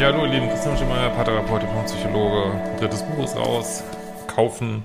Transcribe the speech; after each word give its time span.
Ja, 0.00 0.06
hallo 0.06 0.24
ihr 0.24 0.30
Lieben, 0.30 0.48
Christian 0.48 0.78
Schemeier, 0.78 1.10
Paartherapeut, 1.10 1.60
Psychologe. 1.84 2.58
Drittes 2.78 3.02
Buch 3.02 3.22
ist 3.22 3.36
raus. 3.36 3.82
Kaufen. 4.28 4.82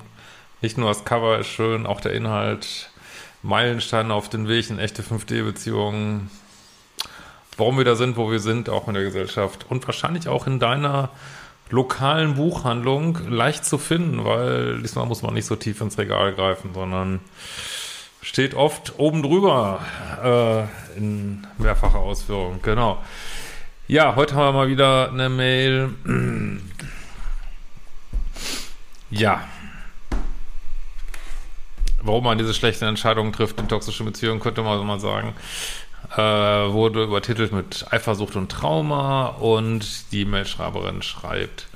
Nicht 0.60 0.78
nur 0.78 0.90
das 0.90 1.06
Cover 1.06 1.40
ist 1.40 1.48
schön, 1.48 1.86
auch 1.86 2.02
der 2.02 2.12
Inhalt. 2.12 2.90
Meilensteine 3.42 4.14
auf 4.14 4.28
den 4.28 4.50
Weg 4.50 4.70
in 4.70 4.78
echte 4.78 5.04
5D-Beziehungen. 5.04 6.30
Warum 7.56 7.78
wir 7.78 7.86
da 7.86 7.96
sind, 7.96 8.18
wo 8.18 8.30
wir 8.30 8.42
sind, 8.42 8.68
auch 8.68 8.90
in 8.90 8.94
der 8.94 9.06
Gesellschaft. 9.06 9.66
Und 9.70 9.88
wahrscheinlich 9.88 10.28
auch 10.28 10.48
in 10.48 10.60
deiner 10.60 11.12
lokalen 11.70 12.36
Buchhandlung 12.36 13.18
leicht 13.30 13.64
zu 13.64 13.78
finden, 13.78 14.26
weil 14.26 14.82
diesmal 14.82 15.06
muss 15.06 15.22
man 15.22 15.34
nicht 15.34 15.46
so 15.46 15.56
tief 15.56 15.80
ins 15.80 15.98
Regal 15.98 16.34
greifen, 16.34 16.72
sondern 16.74 17.22
steht 18.22 18.54
oft 18.54 19.00
oben 19.00 19.24
drüber 19.24 19.80
äh, 20.22 20.98
in 20.98 21.48
mehrfacher 21.58 22.00
Ausführung. 22.00 22.60
Genau. 22.62 23.02
Ja, 23.88 24.16
heute 24.16 24.34
haben 24.34 24.48
wir 24.48 24.62
mal 24.62 24.68
wieder 24.68 25.12
eine 25.12 25.30
Mail. 25.30 25.92
Ja. 29.12 29.44
Warum 32.02 32.24
man 32.24 32.40
diese 32.40 32.56
schlechten 32.56 32.86
Entscheidungen 32.86 33.32
trifft 33.32 33.60
in 33.60 33.68
toxischen 33.68 34.08
Beziehungen, 34.08 34.40
könnte 34.40 34.64
man 34.64 34.80
so 34.80 34.84
mal 34.84 35.00
sagen. 35.00 35.36
Äh, 36.16 36.18
wurde 36.18 37.04
übertitelt 37.04 37.52
mit 37.52 37.86
Eifersucht 37.92 38.36
und 38.36 38.52
Trauma 38.52 39.28
und 39.28 40.12
die 40.12 40.26
Mailschreiberin 40.26 41.04
schreibt. 41.04 41.68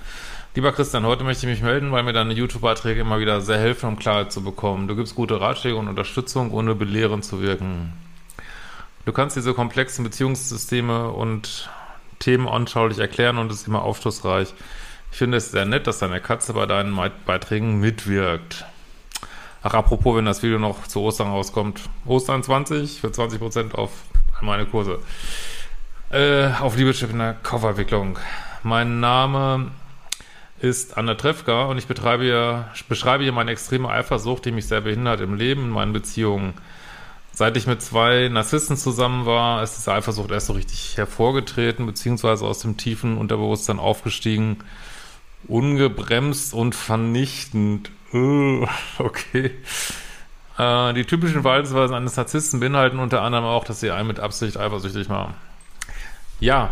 Lieber 0.56 0.72
Christian, 0.72 1.06
heute 1.06 1.24
möchte 1.24 1.46
ich 1.46 1.52
mich 1.52 1.62
melden, 1.62 1.92
weil 1.92 2.02
mir 2.02 2.14
deine 2.14 2.34
YouTube-Beiträge 2.34 3.02
immer 3.02 3.20
wieder 3.20 3.40
sehr 3.42 3.60
helfen, 3.60 3.88
um 3.88 4.00
Klarheit 4.00 4.32
zu 4.32 4.44
bekommen. 4.44 4.88
Du 4.88 4.96
gibst 4.96 5.14
gute 5.14 5.40
Ratschläge 5.40 5.76
und 5.76 5.88
Unterstützung, 5.88 6.52
ohne 6.52 6.74
belehrend 6.74 7.24
zu 7.24 7.40
wirken. 7.40 7.94
Du 9.06 9.14
kannst 9.14 9.36
diese 9.36 9.54
komplexen 9.54 10.04
Beziehungssysteme 10.04 11.10
und 11.10 11.70
Themen 12.20 12.48
anschaulich 12.48 13.00
erklären 13.00 13.38
und 13.38 13.52
ist 13.52 13.68
immer 13.68 13.84
aufschlussreich. 13.84 14.54
Ich 15.12 15.18
finde 15.18 15.38
es 15.38 15.52
sehr 15.52 15.66
nett, 15.66 15.88
dass 15.88 16.00
deine 16.00 16.22
Katze 16.22 16.54
bei 16.54 16.66
deinen 16.66 16.98
Beiträgen 17.26 17.80
mitwirkt. 17.80 18.66
Ach, 19.62 19.74
apropos, 19.74 20.16
wenn 20.16 20.26
das 20.26 20.44
Video 20.44 20.60
noch 20.60 20.88
zu 20.88 21.02
Ostern 21.02 21.30
rauskommt. 21.30 21.82
Ostern 22.06 22.44
20 22.44 23.02
für 23.02 23.08
20% 23.08 23.74
auf 23.74 23.92
meine 24.42 24.66
Kurse. 24.66 25.00
Äh, 26.12 26.50
auf 26.62 26.78
Liebeschip 26.78 27.10
in 27.12 27.20
der 27.20 27.34
Kaufabwicklung. 27.34 28.18
Mein 28.64 29.00
Name 29.00 29.72
ist 30.60 30.98
Anna 30.98 31.16
Trefka 31.16 31.66
und 31.66 31.78
ich 31.78 31.88
betreibe 31.88 32.66
beschreibe 32.88 33.24
hier 33.24 33.32
meine 33.32 33.52
extreme 33.52 33.90
Eifersucht, 33.90 34.46
die 34.46 34.52
mich 34.52 34.68
sehr 34.68 34.82
behindert 34.82 35.22
im 35.22 35.36
Leben, 35.36 35.64
in 35.64 35.70
meinen 35.70 35.94
Beziehungen. 35.94 36.54
Seit 37.40 37.56
ich 37.56 37.68
mit 37.68 37.82
zwei 37.82 38.28
Narzissten 38.28 38.76
zusammen 38.76 39.26
war, 39.26 39.64
ist 39.64 39.78
diese 39.78 39.94
Eifersucht 39.94 40.30
erst 40.30 40.48
so 40.48 40.52
richtig 40.52 40.98
hervorgetreten, 40.98 41.86
beziehungsweise 41.86 42.46
aus 42.46 42.60
dem 42.60 42.76
tiefen 42.76 43.18
Unterbewusstsein 43.18 43.80
aufgestiegen, 43.80 44.58
ungebremst 45.48 46.54
und 46.54 46.76
vernichtend. 46.76 47.92
Uh, 48.14 48.68
okay. 48.98 49.52
Äh, 50.58 50.94
die 50.96 51.06
typischen 51.06 51.44
Verhaltensweisen 51.44 51.96
eines 51.96 52.18
Narzissten 52.18 52.60
beinhalten 52.60 53.00
unter 53.00 53.22
anderem 53.22 53.46
auch, 53.46 53.64
dass 53.64 53.80
sie 53.80 53.92
einen 53.92 54.10
mit 54.10 54.20
Absicht 54.20 54.58
eifersüchtig 54.58 55.08
machen. 55.08 55.34
Ja, 56.42 56.72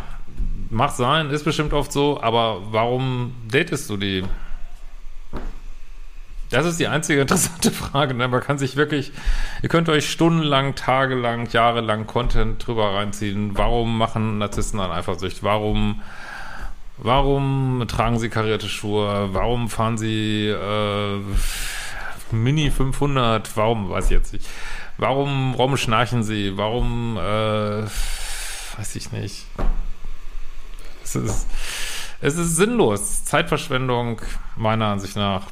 mag 0.69 0.91
sein, 0.91 1.29
ist 1.29 1.45
bestimmt 1.45 1.71
oft 1.71 1.93
so, 1.93 2.21
aber 2.21 2.73
warum 2.73 3.31
datest 3.49 3.89
du 3.89 3.95
die? 3.95 4.25
Das 6.49 6.65
ist 6.65 6.79
die 6.79 6.87
einzige 6.87 7.21
interessante 7.21 7.71
Frage. 7.71 8.13
Ne? 8.13 8.27
Man 8.27 8.41
kann 8.41 8.57
sich 8.57 8.75
wirklich, 8.75 9.11
ihr 9.61 9.69
könnt 9.69 9.89
euch 9.89 10.09
stundenlang, 10.09 10.75
tagelang, 10.75 11.49
jahrelang 11.49 12.07
Content 12.07 12.65
drüber 12.65 12.95
reinziehen. 12.95 13.57
Warum 13.57 13.97
machen 13.97 14.37
Narzissten 14.37 14.79
an 14.79 14.91
Eifersucht? 14.91 15.43
Warum, 15.43 16.01
warum 16.97 17.83
tragen 17.87 18.17
sie 18.17 18.29
karierte 18.29 18.69
Schuhe? 18.69 19.29
Warum 19.33 19.69
fahren 19.69 19.97
sie 19.97 20.47
äh, 20.47 21.19
Mini 22.31 22.71
500? 22.71 23.57
Warum, 23.57 23.89
weiß 23.89 24.05
ich 24.05 24.11
jetzt 24.11 24.33
nicht. 24.33 24.47
Warum, 24.97 25.53
warum 25.57 25.75
schnarchen 25.75 26.23
sie? 26.23 26.57
Warum, 26.57 27.17
äh, 27.17 27.83
weiß 28.77 28.95
ich 28.95 29.11
nicht. 29.11 29.45
Es 31.03 31.15
ist, 31.15 31.47
es 32.21 32.37
ist 32.37 32.55
sinnlos. 32.55 33.25
Zeitverschwendung, 33.25 34.21
meiner 34.55 34.87
Ansicht 34.87 35.17
nach. 35.17 35.43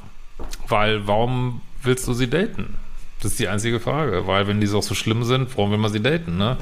Weil, 0.67 1.07
warum 1.07 1.61
willst 1.81 2.07
du 2.07 2.13
sie 2.13 2.29
daten? 2.29 2.75
Das 3.21 3.31
ist 3.31 3.39
die 3.39 3.47
einzige 3.47 3.79
Frage. 3.79 4.27
Weil, 4.27 4.47
wenn 4.47 4.59
die 4.59 4.67
so, 4.67 4.81
so 4.81 4.93
schlimm 4.95 5.23
sind, 5.23 5.55
warum 5.57 5.71
will 5.71 5.77
man 5.77 5.91
sie 5.91 6.01
daten, 6.01 6.37
ne? 6.37 6.57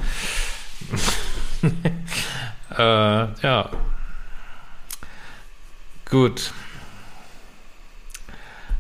äh, 2.78 3.42
ja. 3.42 3.70
Gut. 6.10 6.52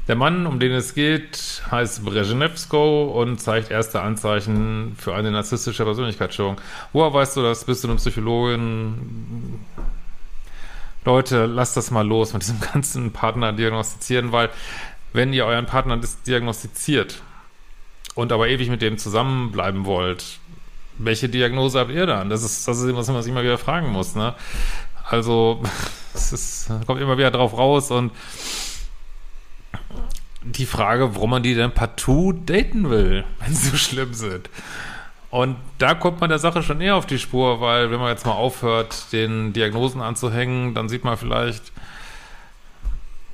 Der 0.07 0.15
Mann, 0.15 0.45
um 0.45 0.59
den 0.59 0.73
es 0.73 0.95
geht, 0.95 1.63
heißt 1.71 2.03
Brezhnevsko 2.03 3.05
und 3.05 3.39
zeigt 3.39 3.71
erste 3.71 4.01
Anzeichen 4.01 4.97
für 4.97 5.15
eine 5.15 5.31
narzisstische 5.31 5.85
Persönlichkeitsstörung. 5.85 6.59
Woher 6.91 7.13
weißt 7.13 7.37
du 7.37 7.41
das? 7.41 7.63
Bist 7.63 7.83
du 7.85 7.87
eine 7.87 7.95
Psychologin? 7.95 9.61
Leute, 11.05 11.45
lasst 11.45 11.75
das 11.77 11.91
mal 11.91 12.05
los 12.07 12.33
mit 12.33 12.43
diesem 12.43 12.59
ganzen 12.73 13.11
Partner 13.11 13.53
diagnostizieren, 13.53 14.31
weil 14.31 14.49
wenn 15.13 15.33
ihr 15.33 15.45
euren 15.45 15.65
Partner 15.65 15.99
diagnostiziert 16.25 17.21
und 18.15 18.31
aber 18.31 18.47
ewig 18.47 18.69
mit 18.69 18.81
dem 18.81 18.97
zusammenbleiben 18.97 19.85
wollt, 19.85 20.39
welche 20.97 21.29
Diagnose 21.29 21.79
habt 21.79 21.91
ihr 21.91 22.05
dann? 22.05 22.29
Das 22.29 22.43
ist, 22.43 22.67
das 22.67 22.79
ist 22.79 22.95
was 22.95 23.07
man 23.09 23.21
sich 23.21 23.31
immer 23.31 23.43
wieder 23.43 23.57
fragen 23.57 23.89
muss, 23.89 24.15
ne? 24.15 24.35
Also, 25.09 25.61
es 26.13 26.33
ist, 26.33 26.71
kommt 26.87 27.01
immer 27.01 27.17
wieder 27.17 27.31
drauf 27.31 27.57
raus 27.57 27.91
und 27.91 28.11
die 30.43 30.65
Frage, 30.65 31.15
warum 31.15 31.31
man 31.31 31.43
die 31.43 31.55
denn 31.55 31.71
partout 31.71 32.33
daten 32.45 32.89
will, 32.89 33.23
wenn 33.39 33.53
sie 33.53 33.69
so 33.69 33.77
schlimm 33.77 34.13
sind. 34.13 34.49
Und 35.33 35.55
da 35.79 35.95
kommt 35.95 36.21
man 36.21 36.29
der 36.29 36.37
Sache 36.37 36.61
schon 36.61 36.79
eher 36.79 36.95
auf 36.95 37.07
die 37.07 37.17
Spur, 37.17 37.59
weil 37.59 37.89
wenn 37.89 37.99
man 37.99 38.09
jetzt 38.09 38.23
mal 38.23 38.33
aufhört, 38.33 39.11
den 39.11 39.51
Diagnosen 39.51 39.99
anzuhängen, 39.99 40.75
dann 40.75 40.89
sieht 40.89 41.03
man 41.03 41.17
vielleicht, 41.17 41.71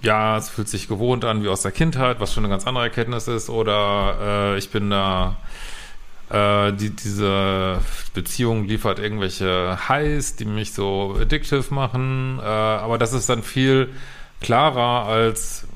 ja, 0.02 0.38
es 0.38 0.48
fühlt 0.48 0.70
sich 0.70 0.88
gewohnt 0.88 1.26
an 1.26 1.44
wie 1.44 1.50
aus 1.50 1.62
der 1.62 1.74
Kindheit, 1.74 2.22
was 2.22 2.34
schon 2.34 2.46
eine 2.46 2.52
ganz 2.52 2.66
andere 2.66 2.86
Erkenntnis 2.86 3.28
ist, 3.28 3.50
oder 3.50 4.54
äh, 4.54 4.58
ich 4.58 4.70
bin 4.70 4.90
da, 4.90 5.36
äh, 6.30 6.72
die, 6.72 6.92
diese 6.92 7.82
Beziehung 8.14 8.64
liefert 8.64 9.00
irgendwelche 9.00 9.78
Highs, 9.90 10.38
die 10.38 10.46
mich 10.46 10.72
so 10.72 11.18
addictive 11.20 11.66
machen, 11.74 12.40
äh, 12.42 12.46
aber 12.46 12.98
das 12.98 13.12
ist 13.12 13.28
dann 13.28 13.44
viel 13.44 13.90
klarer 14.40 15.06
als, 15.06 15.68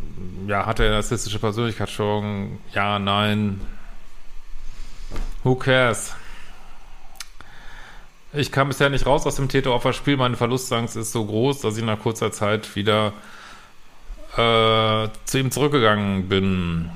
ja, 0.48 0.68
hat 0.68 0.80
er 0.80 0.90
narzisstische 0.92 1.40
Persönlichkeitsstörung, 1.40 2.60
ja, 2.74 2.98
nein, 2.98 3.60
Who 5.44 5.56
cares? 5.56 6.16
Ich 8.32 8.52
kam 8.52 8.70
bisher 8.70 8.90
nicht 8.90 9.06
raus 9.06 9.28
aus 9.28 9.36
dem 9.36 9.50
Täter-Opfer-Spiel. 9.50 10.18
Meine 10.18 10.38
Verlustangst 10.38 10.96
ist 10.96 11.12
so 11.12 11.26
groß, 11.26 11.62
dass 11.62 11.78
ich 11.78 11.84
nach 11.84 12.00
kurzer 12.00 12.32
Zeit 12.32 12.76
wieder 12.76 13.14
äh, 14.38 15.10
zu 15.26 15.38
ihm 15.38 15.52
zurückgegangen 15.52 16.30
bin. 16.30 16.90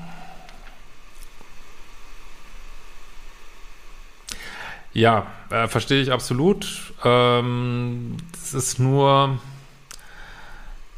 Ja, 4.94 5.26
äh, 5.50 5.68
verstehe 5.68 6.00
ich 6.00 6.10
absolut. 6.10 6.92
Ähm, 7.04 8.16
es 8.32 8.54
ist 8.54 8.80
nur, 8.80 9.38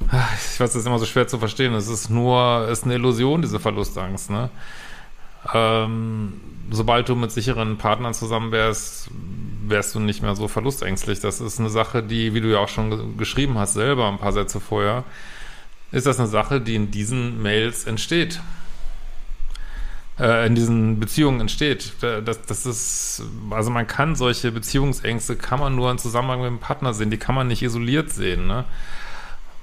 ich 0.01 0.61
weiß, 0.61 0.71
es 0.71 0.77
ist 0.77 0.87
immer 0.87 0.99
so 0.99 1.05
schwer 1.05 1.27
zu 1.27 1.39
verstehen. 1.39 1.75
Es 1.75 1.89
ist 1.89 2.09
nur, 2.09 2.69
es 2.71 2.79
ist 2.79 2.85
eine 2.85 2.95
Illusion, 2.95 3.43
diese 3.43 3.61
Verlustangst, 3.61 4.31
ne? 4.31 4.49
ähm, 5.53 6.41
sobald 6.71 7.09
du 7.09 7.17
mit 7.17 7.33
sicheren 7.33 7.79
Partnern 7.79 8.15
zusammen 8.15 8.53
wärst, 8.53 9.11
wärst 9.67 9.95
du 9.95 10.01
nicht 10.01 10.23
mehr 10.23 10.35
so 10.35 10.49
verlustängstlich. 10.49 11.21
Das 11.21 11.41
ist 11.41 11.61
eine 11.61 11.71
Sache, 11.71 12.03
die, 12.03 12.35
wie 12.35 12.41
du 12.41 12.49
ja 12.49 12.59
auch 12.59 12.69
schon 12.69 13.17
geschrieben 13.17 13.59
hast, 13.59 13.75
selber 13.75 14.09
ein 14.09 14.19
paar 14.19 14.33
Sätze 14.33 14.61
vorher, 14.61 15.05
ist 15.93 16.07
das 16.07 16.19
eine 16.19 16.29
Sache, 16.29 16.61
die 16.61 16.75
in 16.75 16.91
diesen 16.91 17.43
Mails 17.43 17.85
entsteht. 17.85 18.41
Äh, 20.21 20.47
in 20.47 20.55
diesen 20.55 21.01
Beziehungen 21.01 21.41
entsteht. 21.41 21.95
Das, 22.01 22.43
das 22.43 22.67
ist, 22.67 23.23
also 23.51 23.71
man 23.71 23.87
kann 23.87 24.15
solche 24.17 24.53
Beziehungsängste, 24.53 25.37
kann 25.37 25.61
man 25.61 25.75
nur 25.75 25.91
im 25.91 25.99
Zusammenhang 25.99 26.43
mit 26.43 26.49
dem 26.49 26.59
Partner 26.59 26.93
sehen, 26.93 27.11
die 27.11 27.17
kann 27.17 27.35
man 27.35 27.49
nicht 27.49 27.63
isoliert 27.63 28.11
sehen, 28.11 28.47
ne? 28.47 28.65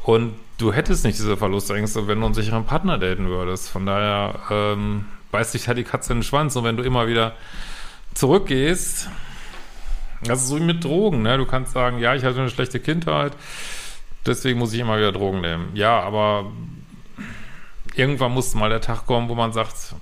Und 0.03 0.33
du 0.57 0.71
hättest 0.71 1.03
nicht 1.03 1.19
diese 1.19 1.37
Verlustängste, 1.37 2.07
wenn 2.07 2.21
du 2.21 2.25
einen 2.25 2.33
sicheren 2.33 2.65
Partner 2.65 2.97
daten 2.97 3.27
würdest. 3.27 3.69
Von 3.69 3.85
daher 3.85 4.39
ähm, 4.49 5.05
beißt 5.31 5.51
sich 5.51 5.67
halt 5.67 5.77
die 5.77 5.83
Katze 5.83 6.13
in 6.13 6.19
den 6.19 6.23
Schwanz. 6.23 6.55
Und 6.55 6.63
wenn 6.63 6.77
du 6.77 6.83
immer 6.83 7.07
wieder 7.07 7.33
zurückgehst, 8.13 9.09
das 10.23 10.41
ist 10.41 10.47
so 10.47 10.57
wie 10.57 10.63
mit 10.63 10.83
Drogen, 10.83 11.21
ne? 11.21 11.37
Du 11.37 11.45
kannst 11.45 11.73
sagen, 11.73 11.99
ja, 11.99 12.15
ich 12.15 12.23
hatte 12.23 12.39
eine 12.39 12.49
schlechte 12.49 12.79
Kindheit, 12.79 13.33
deswegen 14.25 14.59
muss 14.59 14.73
ich 14.73 14.79
immer 14.79 14.97
wieder 14.97 15.11
Drogen 15.11 15.41
nehmen. 15.41 15.69
Ja, 15.75 15.99
aber 15.99 16.51
irgendwann 17.95 18.31
muss 18.31 18.53
mal 18.55 18.69
der 18.69 18.81
Tag 18.81 19.05
kommen, 19.05 19.29
wo 19.29 19.35
man 19.35 19.53
sagt, 19.53 19.95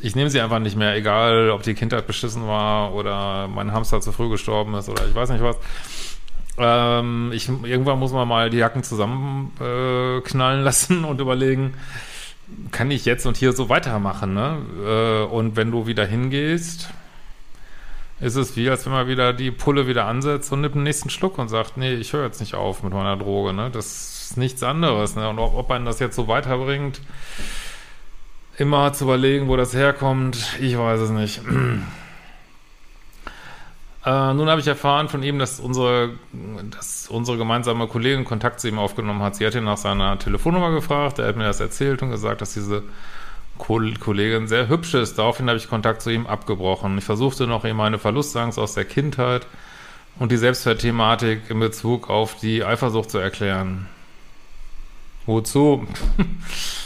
ich 0.00 0.16
nehme 0.16 0.30
sie 0.30 0.40
einfach 0.40 0.58
nicht 0.58 0.76
mehr, 0.76 0.96
egal 0.96 1.50
ob 1.50 1.62
die 1.62 1.74
Kindheit 1.74 2.06
beschissen 2.06 2.46
war 2.46 2.94
oder 2.94 3.46
mein 3.48 3.72
Hamster 3.72 4.00
zu 4.00 4.12
früh 4.12 4.28
gestorben 4.30 4.74
ist 4.74 4.88
oder 4.88 5.06
ich 5.06 5.14
weiß 5.14 5.30
nicht 5.30 5.42
was. 5.42 5.56
Ähm, 6.58 7.30
ich, 7.34 7.48
irgendwann 7.48 7.98
muss 7.98 8.12
man 8.12 8.28
mal 8.28 8.50
die 8.50 8.58
Jacken 8.58 8.82
zusammenknallen 8.82 10.60
äh, 10.60 10.64
lassen 10.64 11.04
und 11.04 11.20
überlegen, 11.20 11.74
kann 12.70 12.90
ich 12.90 13.04
jetzt 13.04 13.26
und 13.26 13.36
hier 13.36 13.52
so 13.52 13.68
weitermachen, 13.68 14.34
ne? 14.34 14.58
Äh, 14.84 15.32
und 15.32 15.56
wenn 15.56 15.70
du 15.70 15.86
wieder 15.86 16.06
hingehst, 16.06 16.90
ist 18.20 18.36
es 18.36 18.56
wie, 18.56 18.70
als 18.70 18.86
wenn 18.86 18.92
man 18.92 19.08
wieder 19.08 19.32
die 19.32 19.50
Pulle 19.50 19.86
wieder 19.86 20.06
ansetzt 20.06 20.52
und 20.52 20.60
nimmt 20.60 20.76
den 20.76 20.84
nächsten 20.84 21.10
Schluck 21.10 21.38
und 21.38 21.48
sagt, 21.48 21.76
nee, 21.76 21.94
ich 21.94 22.12
höre 22.12 22.24
jetzt 22.24 22.40
nicht 22.40 22.54
auf 22.54 22.82
mit 22.82 22.92
meiner 22.92 23.16
Droge, 23.16 23.52
ne? 23.52 23.70
Das 23.70 24.30
ist 24.30 24.36
nichts 24.36 24.62
anderes, 24.62 25.16
ne? 25.16 25.28
Und 25.28 25.38
ob, 25.38 25.54
ob 25.54 25.68
man 25.68 25.84
das 25.84 25.98
jetzt 25.98 26.16
so 26.16 26.28
weiterbringt, 26.28 27.00
immer 28.58 28.92
zu 28.92 29.04
überlegen, 29.04 29.48
wo 29.48 29.56
das 29.56 29.74
herkommt, 29.74 30.58
ich 30.60 30.78
weiß 30.78 31.00
es 31.00 31.10
nicht. 31.10 31.40
Äh, 34.04 34.34
nun 34.34 34.48
habe 34.48 34.60
ich 34.60 34.66
erfahren 34.66 35.08
von 35.08 35.22
ihm, 35.22 35.38
dass 35.38 35.60
unsere, 35.60 36.10
dass 36.70 37.08
unsere 37.08 37.38
gemeinsame 37.38 37.86
Kollegin 37.86 38.24
Kontakt 38.24 38.60
zu 38.60 38.68
ihm 38.68 38.78
aufgenommen 38.78 39.22
hat. 39.22 39.36
Sie 39.36 39.46
hat 39.46 39.54
ihn 39.54 39.64
nach 39.64 39.76
seiner 39.76 40.18
Telefonnummer 40.18 40.72
gefragt. 40.72 41.18
Er 41.20 41.28
hat 41.28 41.36
mir 41.36 41.44
das 41.44 41.60
erzählt 41.60 42.02
und 42.02 42.10
gesagt, 42.10 42.40
dass 42.40 42.54
diese 42.54 42.82
Kollegin 43.58 44.48
sehr 44.48 44.68
hübsch 44.68 44.94
ist. 44.94 45.18
Daraufhin 45.18 45.48
habe 45.48 45.58
ich 45.58 45.68
Kontakt 45.68 46.02
zu 46.02 46.10
ihm 46.10 46.26
abgebrochen. 46.26 46.98
Ich 46.98 47.04
versuchte 47.04 47.46
noch 47.46 47.64
ihm 47.64 47.76
meine 47.76 47.98
Verlustangst 47.98 48.58
aus 48.58 48.74
der 48.74 48.84
Kindheit 48.84 49.46
und 50.18 50.32
die 50.32 50.36
Selbstwertthematik 50.36 51.48
in 51.48 51.60
Bezug 51.60 52.10
auf 52.10 52.34
die 52.36 52.64
Eifersucht 52.64 53.10
zu 53.10 53.18
erklären. 53.18 53.86
Wozu? 55.26 55.86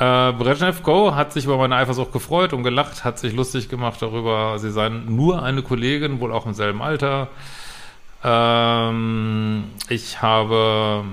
Äh, 0.00 0.32
Brezhnev 0.32 0.82
Go 0.82 1.14
hat 1.14 1.34
sich 1.34 1.44
über 1.44 1.58
meine 1.58 1.76
Eifersucht 1.76 2.10
gefreut 2.10 2.54
und 2.54 2.62
gelacht, 2.62 3.04
hat 3.04 3.18
sich 3.18 3.34
lustig 3.34 3.68
gemacht 3.68 4.00
darüber, 4.00 4.58
sie 4.58 4.70
seien 4.70 5.14
nur 5.14 5.42
eine 5.42 5.62
Kollegin, 5.62 6.20
wohl 6.20 6.32
auch 6.32 6.46
im 6.46 6.54
selben 6.54 6.80
Alter. 6.80 7.28
Ähm, 8.24 9.64
ich 9.90 10.22
habe 10.22 11.04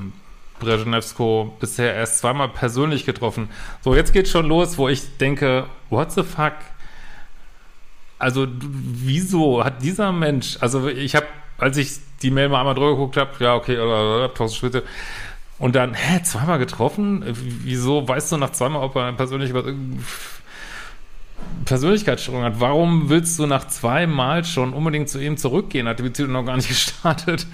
Brezhnevsko 0.59 1.57
bisher 1.59 1.95
erst 1.95 2.19
zweimal 2.19 2.47
persönlich 2.47 3.05
getroffen. 3.05 3.49
So, 3.81 3.93
jetzt 3.93 4.13
geht's 4.13 4.31
schon 4.31 4.45
los, 4.45 4.77
wo 4.77 4.87
ich 4.87 5.17
denke, 5.17 5.65
what 5.89 6.13
the 6.13 6.23
fuck? 6.23 6.53
Also, 8.19 8.47
wieso 8.57 9.65
hat 9.65 9.83
dieser 9.83 10.13
Mensch, 10.13 10.57
also 10.61 10.87
ich 10.87 11.13
habe, 11.13 11.27
als 11.57 11.75
ich 11.75 11.97
die 12.21 12.31
Mail 12.31 12.47
mal 12.47 12.59
einmal 12.59 12.73
drüber 12.73 12.91
geguckt 12.91 13.17
habe, 13.17 13.31
ja, 13.39 13.53
okay, 13.53 13.77
oder, 13.77 14.15
oder, 14.15 14.33
tausend 14.33 14.57
Schritte, 14.57 14.83
und 15.59 15.75
dann, 15.75 15.93
hä, 15.93 16.21
zweimal 16.23 16.59
getroffen? 16.59 17.23
Wieso 17.63 18.07
weißt 18.07 18.31
du 18.31 18.37
nach 18.37 18.51
zweimal, 18.51 18.83
ob 18.83 18.95
er 18.95 19.11
persönlich 19.13 19.53
was 19.53 19.65
Persönlichkeitsstörung 21.65 22.43
hat? 22.43 22.59
Warum 22.59 23.09
willst 23.09 23.39
du 23.39 23.47
nach 23.47 23.67
zweimal 23.67 24.45
schon 24.45 24.73
unbedingt 24.73 25.09
zu 25.09 25.19
ihm 25.19 25.37
zurückgehen? 25.37 25.87
Hat 25.87 25.99
die 25.99 26.03
Beziehung 26.03 26.31
noch 26.31 26.45
gar 26.45 26.55
nicht 26.55 26.67
gestartet? 26.69 27.47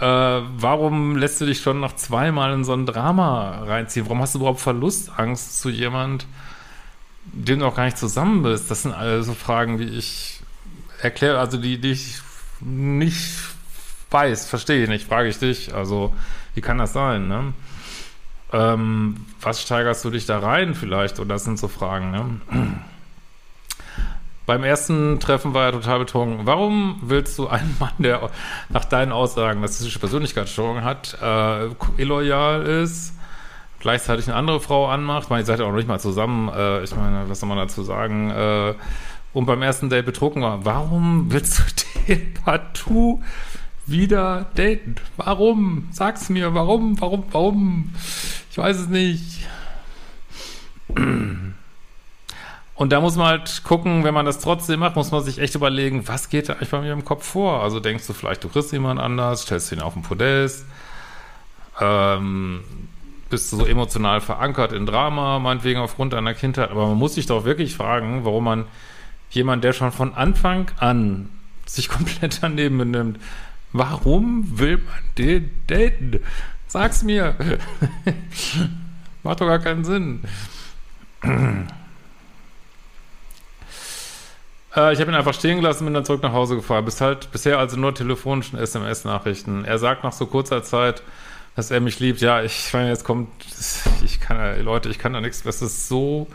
Äh, 0.00 0.04
warum 0.04 1.16
lässt 1.16 1.40
du 1.40 1.46
dich 1.46 1.60
schon 1.60 1.80
nach 1.80 1.94
zweimal 1.96 2.52
in 2.52 2.64
so 2.64 2.72
ein 2.72 2.86
Drama 2.86 3.62
reinziehen? 3.64 4.06
Warum 4.06 4.20
hast 4.20 4.34
du 4.34 4.38
überhaupt 4.40 4.60
Verlustangst 4.60 5.60
zu 5.60 5.68
jemand, 5.68 6.26
dem 7.26 7.60
du 7.60 7.66
auch 7.66 7.76
gar 7.76 7.84
nicht 7.84 7.98
zusammen 7.98 8.42
bist? 8.42 8.70
Das 8.70 8.82
sind 8.82 8.92
alles 8.92 9.26
so 9.26 9.34
Fragen, 9.34 9.78
die 9.78 9.84
ich 9.84 10.40
erkläre, 11.00 11.38
also 11.38 11.58
die, 11.58 11.78
die 11.78 11.92
ich 11.92 12.18
nicht 12.60 13.53
weiß, 14.10 14.48
verstehe 14.48 14.82
ich 14.82 14.88
nicht, 14.88 15.06
frage 15.06 15.28
ich 15.28 15.38
dich. 15.38 15.74
Also 15.74 16.14
wie 16.54 16.60
kann 16.60 16.78
das 16.78 16.92
sein, 16.92 17.28
ne? 17.28 17.52
Ähm, 18.52 19.16
was 19.40 19.62
steigerst 19.62 20.04
du 20.04 20.10
dich 20.10 20.26
da 20.26 20.38
rein 20.38 20.74
vielleicht? 20.74 21.18
Und 21.18 21.28
das 21.28 21.44
sind 21.44 21.58
so 21.58 21.68
Fragen, 21.68 22.10
ne? 22.10 22.40
Beim 24.46 24.62
ersten 24.62 25.20
Treffen 25.20 25.54
war 25.54 25.64
er 25.64 25.72
total 25.72 26.00
betrunken. 26.00 26.46
Warum 26.46 27.00
willst 27.02 27.38
du 27.38 27.48
einen 27.48 27.74
Mann, 27.80 27.94
der 27.98 28.28
nach 28.68 28.84
deinen 28.84 29.10
Aussagen 29.10 29.60
narzisstische 29.60 29.98
Persönlichkeitsstörung 29.98 30.84
hat, 30.84 31.16
äh, 31.20 31.68
illoyal 31.96 32.62
ist, 32.62 33.14
gleichzeitig 33.80 34.28
eine 34.28 34.36
andere 34.36 34.60
Frau 34.60 34.86
anmacht? 34.88 35.24
Ich 35.24 35.30
meine, 35.30 35.42
ihr 35.42 35.46
seid 35.46 35.60
ja 35.60 35.64
auch 35.64 35.70
noch 35.70 35.78
nicht 35.78 35.88
mal 35.88 35.98
zusammen. 35.98 36.50
Äh, 36.54 36.84
ich 36.84 36.94
meine, 36.94 37.28
was 37.28 37.40
soll 37.40 37.48
man 37.48 37.56
dazu 37.56 37.82
sagen? 37.82 38.30
Äh, 38.30 38.74
und 39.32 39.46
beim 39.46 39.62
ersten 39.62 39.88
Date 39.88 40.06
betrunken 40.06 40.42
war. 40.42 40.64
Warum 40.64 41.32
willst 41.32 41.58
du 41.58 41.62
den 42.08 42.34
partout 42.34 43.20
wieder 43.86 44.46
daten. 44.54 44.96
Warum? 45.16 45.88
Sag's 45.90 46.28
mir, 46.28 46.54
warum, 46.54 47.00
warum, 47.00 47.24
warum? 47.30 47.94
Ich 48.50 48.58
weiß 48.58 48.78
es 48.78 48.88
nicht. 48.88 49.46
Und 52.76 52.90
da 52.90 53.00
muss 53.00 53.16
man 53.16 53.26
halt 53.26 53.62
gucken, 53.64 54.04
wenn 54.04 54.14
man 54.14 54.26
das 54.26 54.40
trotzdem 54.40 54.80
macht, 54.80 54.96
muss 54.96 55.12
man 55.12 55.22
sich 55.22 55.38
echt 55.38 55.54
überlegen, 55.54 56.08
was 56.08 56.28
geht 56.28 56.48
da 56.48 56.54
eigentlich 56.54 56.70
bei 56.70 56.80
mir 56.80 56.92
im 56.92 57.04
Kopf 57.04 57.26
vor? 57.26 57.62
Also 57.62 57.78
denkst 57.78 58.06
du 58.06 58.12
vielleicht, 58.12 58.42
du 58.42 58.48
kriegst 58.48 58.72
jemand 58.72 59.00
anders, 59.00 59.42
stellst 59.42 59.70
ihn 59.72 59.80
auf 59.80 59.94
den 59.94 60.02
Podest, 60.02 60.66
ähm, 61.80 62.64
bist 63.30 63.52
du 63.52 63.56
so 63.56 63.66
emotional 63.66 64.20
verankert 64.20 64.72
in 64.72 64.86
Drama, 64.86 65.38
meinetwegen 65.38 65.80
aufgrund 65.80 66.12
deiner 66.12 66.34
Kindheit. 66.34 66.70
Aber 66.70 66.88
man 66.88 66.98
muss 66.98 67.14
sich 67.14 67.26
doch 67.26 67.44
wirklich 67.44 67.74
fragen, 67.76 68.24
warum 68.24 68.44
man 68.44 68.64
jemand, 69.30 69.62
der 69.64 69.72
schon 69.72 69.92
von 69.92 70.14
Anfang 70.14 70.70
an 70.78 71.28
sich 71.66 71.88
komplett 71.88 72.42
daneben 72.42 72.78
benimmt, 72.78 73.18
Warum 73.76 74.60
will 74.60 74.76
man 74.76 75.02
den 75.18 75.50
daten? 75.66 76.20
Sag's 76.68 77.02
mir. 77.02 77.34
Macht 79.24 79.40
doch 79.40 79.48
gar 79.48 79.58
keinen 79.58 79.84
Sinn. 79.84 80.22
äh, 84.76 84.92
ich 84.92 85.00
habe 85.00 85.10
ihn 85.10 85.16
einfach 85.16 85.34
stehen 85.34 85.56
gelassen, 85.56 85.86
bin 85.86 85.92
dann 85.92 86.04
zurück 86.04 86.22
nach 86.22 86.32
Hause 86.32 86.54
gefahren. 86.54 86.84
Bis 86.84 87.00
halt, 87.00 87.32
bisher 87.32 87.58
also 87.58 87.76
nur 87.76 87.92
telefonischen 87.92 88.60
SMS-Nachrichten. 88.60 89.64
Er 89.64 89.78
sagt 89.78 90.04
nach 90.04 90.12
so 90.12 90.26
kurzer 90.26 90.62
Zeit, 90.62 91.02
dass 91.56 91.72
er 91.72 91.80
mich 91.80 91.98
liebt. 91.98 92.20
Ja, 92.20 92.44
ich 92.44 92.72
meine, 92.72 92.90
jetzt 92.90 93.04
kommt, 93.04 93.28
ich 94.04 94.20
kann, 94.20 94.62
Leute, 94.62 94.88
ich 94.88 95.00
kann 95.00 95.14
da 95.14 95.20
nichts, 95.20 95.42
das 95.42 95.62
ist 95.62 95.88
so 95.88 96.28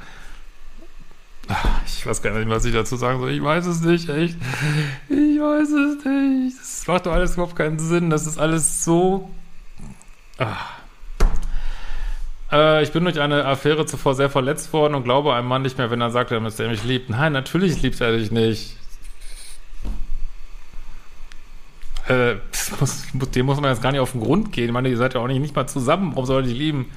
ich 1.85 2.05
weiß 2.05 2.21
gar 2.21 2.37
nicht, 2.37 2.49
was 2.49 2.65
ich 2.65 2.73
dazu 2.73 2.95
sagen 2.95 3.19
soll. 3.19 3.31
Ich 3.31 3.43
weiß 3.43 3.65
es 3.65 3.81
nicht, 3.81 4.09
echt. 4.09 4.37
Ich 5.09 5.39
weiß 5.39 5.69
es 5.69 6.05
nicht. 6.05 6.59
Das 6.59 6.87
macht 6.87 7.05
doch 7.05 7.13
alles 7.13 7.33
überhaupt 7.33 7.55
keinen 7.55 7.79
Sinn. 7.79 8.09
Das 8.09 8.27
ist 8.27 8.37
alles 8.37 8.83
so. 8.83 9.29
Äh, 12.51 12.83
ich 12.83 12.91
bin 12.91 13.03
durch 13.03 13.19
eine 13.19 13.45
Affäre 13.45 13.85
zuvor 13.85 14.15
sehr 14.15 14.29
verletzt 14.29 14.71
worden 14.73 14.95
und 14.95 15.03
glaube 15.03 15.33
einem 15.33 15.47
Mann 15.47 15.61
nicht 15.61 15.77
mehr, 15.77 15.91
wenn 15.91 16.01
er 16.01 16.11
sagt, 16.11 16.31
dass 16.31 16.59
er 16.59 16.69
mich 16.69 16.83
liebt. 16.83 17.09
Nein, 17.09 17.33
natürlich 17.33 17.81
liebt 17.81 17.99
er 18.01 18.15
dich 18.15 18.31
nicht. 18.31 18.75
Äh, 22.07 22.35
muss, 22.79 23.03
dem 23.35 23.45
muss 23.45 23.61
man 23.61 23.71
jetzt 23.71 23.83
gar 23.83 23.91
nicht 23.91 24.01
auf 24.01 24.13
den 24.13 24.21
Grund 24.21 24.51
gehen. 24.51 24.65
Ich 24.65 24.71
meine, 24.71 24.89
ihr 24.89 24.97
seid 24.97 25.13
ja 25.13 25.19
auch 25.19 25.27
nicht, 25.27 25.39
nicht 25.39 25.55
mal 25.55 25.67
zusammen. 25.67 26.11
Warum 26.11 26.25
soll 26.25 26.41
er 26.41 26.47
dich 26.47 26.57
lieben? 26.57 26.89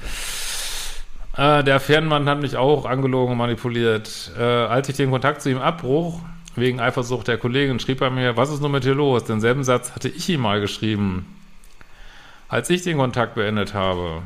Äh, 1.37 1.65
der 1.65 1.81
Fernmann 1.81 2.29
hat 2.29 2.41
mich 2.41 2.57
auch 2.57 2.85
angelogen 2.85 3.33
und 3.33 3.39
manipuliert. 3.39 4.33
Äh, 4.39 4.43
als 4.43 4.89
ich 4.89 4.97
den 4.97 5.11
Kontakt 5.11 5.43
zu 5.43 5.51
ihm 5.51 5.59
abbruch, 5.59 6.21
wegen 6.57 6.81
Eifersucht 6.81 7.29
der 7.29 7.39
Kollegin, 7.39 7.81
schrieb 7.81 8.01
er 8.03 8.11
mir, 8.11 8.37
was 8.37 8.51
ist 8.51 8.61
nun 8.61 8.73
mit 8.73 8.85
dir 8.85 8.95
los? 8.95 9.25
Denselben 9.25 9.65
Satz 9.65 9.93
hatte 9.93 10.09
ich 10.09 10.29
ihm 10.29 10.43
mal 10.43 10.61
geschrieben, 10.61 11.27
als 12.49 12.69
ich 12.69 12.83
den 12.83 12.99
Kontakt 12.99 13.35
beendet 13.35 13.73
habe. 13.73 14.23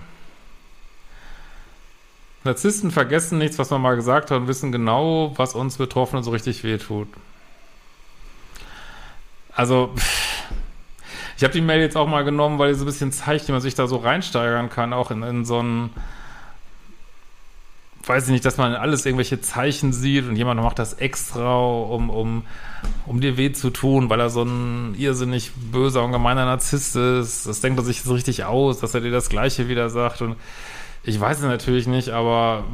Narzissten 2.43 2.91
vergessen 2.91 3.39
nichts, 3.39 3.59
was 3.59 3.71
man 3.71 3.83
mal 3.83 3.97
gesagt 3.97 4.31
hat 4.31 4.39
und 4.39 4.49
wissen 4.49 4.73
genau, 4.73 5.33
was 5.37 5.55
uns 5.55 5.77
Betroffenen 5.77 6.25
so 6.25 6.31
richtig 6.31 6.65
wehtut. 6.65 7.09
Also, 9.53 9.95
ich 11.37 11.45
habe 11.45 11.53
die 11.53 11.61
Mail 11.61 11.81
jetzt 11.81 11.97
auch 11.97 12.07
mal 12.07 12.25
genommen, 12.25 12.59
weil 12.59 12.73
die 12.73 12.79
so 12.79 12.85
ein 12.85 12.87
bisschen 12.87 13.13
zeigt, 13.13 13.49
wie 13.49 13.53
man 13.53 13.61
sich 13.61 13.75
da 13.75 13.87
so 13.87 13.97
reinsteigern 13.97 14.71
kann, 14.71 14.93
auch 14.93 15.11
in, 15.11 15.23
in 15.23 15.45
so 15.45 15.59
einen 15.59 15.91
weiß 18.07 18.27
ich 18.27 18.31
nicht, 18.31 18.45
dass 18.45 18.57
man 18.57 18.75
alles 18.75 19.05
irgendwelche 19.05 19.41
Zeichen 19.41 19.93
sieht 19.93 20.29
und 20.29 20.37
jemand 20.37 20.63
macht 20.63 20.79
das 20.79 20.95
extra, 20.95 21.59
um, 21.59 22.09
um, 22.09 22.45
um 23.05 23.21
dir 23.21 23.37
weh 23.37 23.53
zu 23.53 23.71
tun, 23.71 24.09
weil 24.09 24.21
er 24.21 24.31
so 24.31 24.43
ein 24.43 24.95
irrsinnig 24.97 25.51
böser 25.73 26.05
und 26.05 26.13
gemeiner 26.13 26.45
Narzisst 26.45 26.95
ist. 26.95 27.47
Das 27.47 27.61
denkt 27.61 27.81
er 27.81 27.85
sich 27.85 28.03
so 28.03 28.15
richtig 28.15 28.45
aus, 28.45 28.79
dass 28.79 28.95
er 28.95 29.01
dir 29.01 29.11
das 29.11 29.29
Gleiche 29.29 29.69
wieder 29.69 29.91
sagt. 29.91 30.23
Und 30.23 30.37
ich 31.03 31.19
weiß 31.19 31.39
es 31.39 31.45
natürlich 31.45 31.89
nicht, 31.89 32.11
aber 32.11 32.65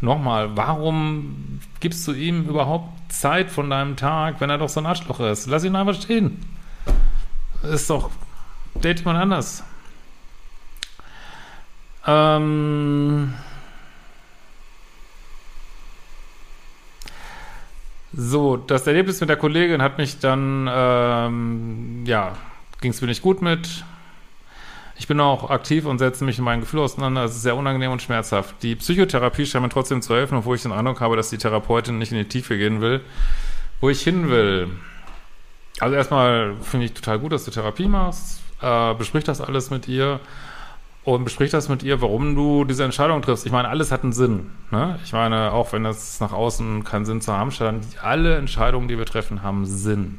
nochmal, 0.00 0.56
warum 0.56 1.60
gibst 1.80 2.06
du 2.06 2.12
ihm 2.12 2.48
überhaupt 2.48 3.12
Zeit 3.12 3.50
von 3.50 3.68
deinem 3.68 3.96
Tag, 3.96 4.40
wenn 4.40 4.50
er 4.50 4.58
doch 4.58 4.68
so 4.68 4.78
ein 4.78 4.86
Arschloch 4.86 5.18
ist? 5.18 5.48
Lass 5.48 5.64
ihn 5.64 5.74
einfach 5.74 6.00
stehen. 6.00 6.38
Ist 7.64 7.90
doch, 7.90 8.10
date 8.80 9.00
jemand 9.00 9.18
anders. 9.18 9.64
Ähm 12.06 13.34
so, 18.12 18.56
das 18.56 18.86
Erlebnis 18.86 19.20
mit 19.20 19.28
der 19.28 19.36
Kollegin 19.36 19.82
hat 19.82 19.98
mich 19.98 20.18
dann, 20.18 20.68
ähm, 20.70 22.04
ja, 22.06 22.34
ging 22.80 22.90
es 22.90 23.00
mir 23.00 23.08
nicht 23.08 23.22
gut 23.22 23.42
mit. 23.42 23.84
Ich 24.96 25.08
bin 25.08 25.18
auch 25.20 25.50
aktiv 25.50 25.86
und 25.86 25.98
setze 25.98 26.24
mich 26.24 26.38
in 26.38 26.44
meinen 26.44 26.60
Gefühlen 26.60 26.84
auseinander. 26.84 27.24
Es 27.24 27.34
ist 27.34 27.42
sehr 27.42 27.56
unangenehm 27.56 27.90
und 27.90 28.00
schmerzhaft. 28.00 28.62
Die 28.62 28.76
Psychotherapie 28.76 29.44
scheint 29.44 29.62
mir 29.62 29.68
trotzdem 29.68 30.02
zu 30.02 30.14
helfen, 30.14 30.38
obwohl 30.38 30.56
ich 30.56 30.62
den 30.62 30.72
Eindruck 30.72 31.00
habe, 31.00 31.16
dass 31.16 31.30
die 31.30 31.38
Therapeutin 31.38 31.98
nicht 31.98 32.12
in 32.12 32.18
die 32.18 32.28
Tiefe 32.28 32.56
gehen 32.56 32.80
will, 32.80 33.00
wo 33.80 33.90
ich 33.90 34.02
hin 34.02 34.30
will. 34.30 34.68
Also 35.80 35.96
erstmal 35.96 36.54
finde 36.62 36.86
ich 36.86 36.92
total 36.92 37.18
gut, 37.18 37.32
dass 37.32 37.44
du 37.44 37.50
Therapie 37.50 37.88
machst. 37.88 38.40
Äh, 38.62 38.94
besprich 38.94 39.24
das 39.24 39.40
alles 39.40 39.70
mit 39.70 39.88
ihr 39.88 40.20
und 41.04 41.24
besprich 41.24 41.50
das 41.50 41.68
mit 41.68 41.82
ihr, 41.82 42.00
warum 42.00 42.34
du 42.34 42.64
diese 42.64 42.84
Entscheidung 42.84 43.20
triffst. 43.20 43.44
Ich 43.44 43.52
meine, 43.52 43.68
alles 43.68 43.92
hat 43.92 44.02
einen 44.02 44.12
Sinn. 44.12 44.50
Ne? 44.70 44.98
Ich 45.04 45.12
meine, 45.12 45.52
auch 45.52 45.72
wenn 45.72 45.84
das 45.84 46.18
nach 46.20 46.32
außen 46.32 46.82
keinen 46.84 47.04
Sinn 47.04 47.20
zu 47.20 47.32
haben 47.32 47.50
scheint, 47.50 47.84
alle 48.02 48.36
Entscheidungen, 48.36 48.88
die 48.88 48.96
wir 48.96 49.04
treffen, 49.04 49.42
haben 49.42 49.66
Sinn. 49.66 50.18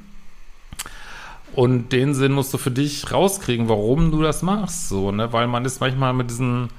Und 1.54 1.92
den 1.92 2.13
Sinn 2.13 2.34
musst 2.34 2.54
du 2.54 2.58
für 2.58 2.72
dich 2.72 3.12
rauskriegen, 3.12 3.70
warum 3.70 4.12
du 4.12 4.22
das 4.22 4.42
machst, 4.42 4.89
so, 4.89 5.12
ne? 5.12 5.32
Weil 5.32 5.48
man 5.48 5.63
ist 5.63 5.80
manchmal 5.80 6.13
mit 6.13 6.30
diesen 6.30 6.70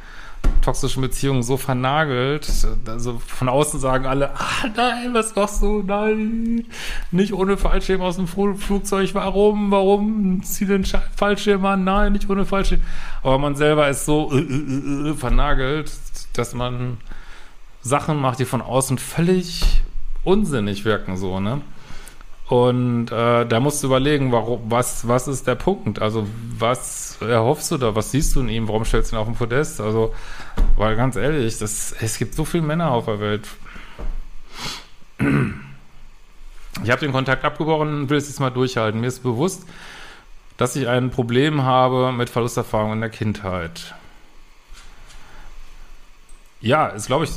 toxischen 0.63 1.03
Beziehungen 1.03 1.43
so 1.43 1.57
vernagelt. 1.57 2.49
Also 2.87 3.21
von 3.25 3.49
außen 3.49 3.81
sagen 3.81 4.07
alle, 4.07 4.35
ah 4.35 4.69
nein, 4.77 5.15
was 5.15 5.35
machst 5.35 5.63
du? 5.63 5.83
Nein, 5.83 6.67
nicht 7.11 7.33
ohne 7.33 7.57
Fallschirm 7.57 8.01
aus 8.01 8.17
dem 8.17 8.27
Flugzeug. 8.27 9.15
Warum? 9.15 9.71
Warum? 9.71 10.43
Zieh 10.43 10.67
den 10.67 10.85
Fallschirm 10.85 11.65
an. 11.65 11.85
Nein, 11.85 12.13
nicht 12.13 12.29
ohne 12.29 12.45
Fallschirm. 12.45 12.81
Aber 13.23 13.39
man 13.39 13.55
selber 13.57 13.89
ist 13.89 14.05
so 14.05 14.33
äh, 14.33 14.39
äh, 14.39 15.11
äh, 15.11 15.15
vernagelt, 15.15 15.93
dass 16.35 16.55
man 16.55 16.99
Sachen 17.83 18.21
macht, 18.21 18.41
die 18.41 18.45
von 18.45 18.61
außen 18.63 18.99
völlig 18.99 19.83
unsinnig 20.25 20.85
wirken, 20.85 21.17
so, 21.17 21.39
ne? 21.39 21.61
Und 22.49 23.11
äh, 23.11 23.45
da 23.45 23.61
musst 23.61 23.83
du 23.83 23.89
überlegen, 23.89 24.31
warum, 24.31 24.71
was, 24.71 25.09
was 25.09 25.27
ist 25.27 25.49
der 25.49 25.57
Punkt? 25.57 26.01
Also, 26.01 26.29
was 26.59 27.19
erhoffst 27.21 27.73
du 27.73 27.77
da? 27.77 27.97
Was 27.97 28.13
siehst 28.13 28.37
du 28.37 28.41
in 28.41 28.49
ihm? 28.49 28.69
Warum 28.69 28.85
stellst 28.85 29.11
du 29.11 29.17
ihn 29.17 29.19
auf 29.19 29.27
den 29.27 29.35
Podest? 29.35 29.81
Also, 29.81 30.15
weil 30.77 30.95
ganz 30.95 31.17
ehrlich, 31.17 31.59
das, 31.59 31.93
es 32.01 32.19
gibt 32.19 32.35
so 32.35 32.45
viele 32.45 32.63
Männer 32.63 32.93
auf 32.93 33.07
der 33.07 33.19
Welt. 33.19 33.49
Ich 36.85 36.91
habe 36.91 37.01
den 37.01 37.11
Kontakt 37.11 37.45
abgebrochen 37.45 38.03
und 38.03 38.11
will 38.11 38.19
es 38.19 38.29
jetzt 38.29 38.39
mal 38.39 38.51
durchhalten. 38.51 39.01
Mir 39.01 39.09
ist 39.09 39.25
bewusst, 39.25 39.67
dass 40.57 40.77
ich 40.77 40.87
ein 40.87 41.11
Problem 41.11 41.65
habe 41.65 42.13
mit 42.13 42.31
Verlusterfahrung 42.31 42.93
in 42.93 43.01
der 43.01 43.11
Kindheit. 43.11 43.95
Ja, 46.61 46.87
ist 46.87 47.07
glaube 47.07 47.25
ich, 47.25 47.31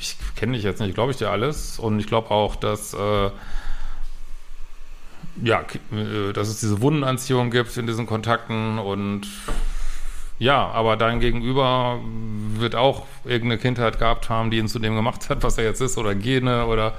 ich 0.00 0.16
kenne 0.36 0.54
dich 0.54 0.64
jetzt 0.64 0.80
nicht, 0.80 0.94
glaube 0.94 1.10
ich 1.10 1.18
dir 1.18 1.30
alles. 1.30 1.78
Und 1.78 2.00
ich 2.00 2.06
glaube 2.06 2.30
auch, 2.30 2.56
dass 2.56 2.94
äh, 2.94 3.30
ja, 5.42 5.64
äh, 5.92 6.32
dass 6.32 6.48
es 6.48 6.60
diese 6.60 6.80
Wundenanziehung 6.80 7.50
gibt 7.50 7.76
in 7.76 7.86
diesen 7.86 8.06
Kontakten 8.06 8.78
und 8.78 9.26
ja, 10.38 10.66
aber 10.66 10.96
dein 10.96 11.20
Gegenüber 11.20 12.00
wird 12.58 12.74
auch 12.74 13.06
irgendeine 13.24 13.58
Kindheit 13.58 13.98
gehabt 13.98 14.28
haben, 14.28 14.50
die 14.50 14.58
ihn 14.58 14.68
zu 14.68 14.78
dem 14.78 14.96
gemacht 14.96 15.30
hat, 15.30 15.42
was 15.42 15.58
er 15.58 15.64
jetzt 15.64 15.80
ist, 15.80 15.96
oder 15.96 16.14
Gene 16.14 16.66
oder 16.66 16.94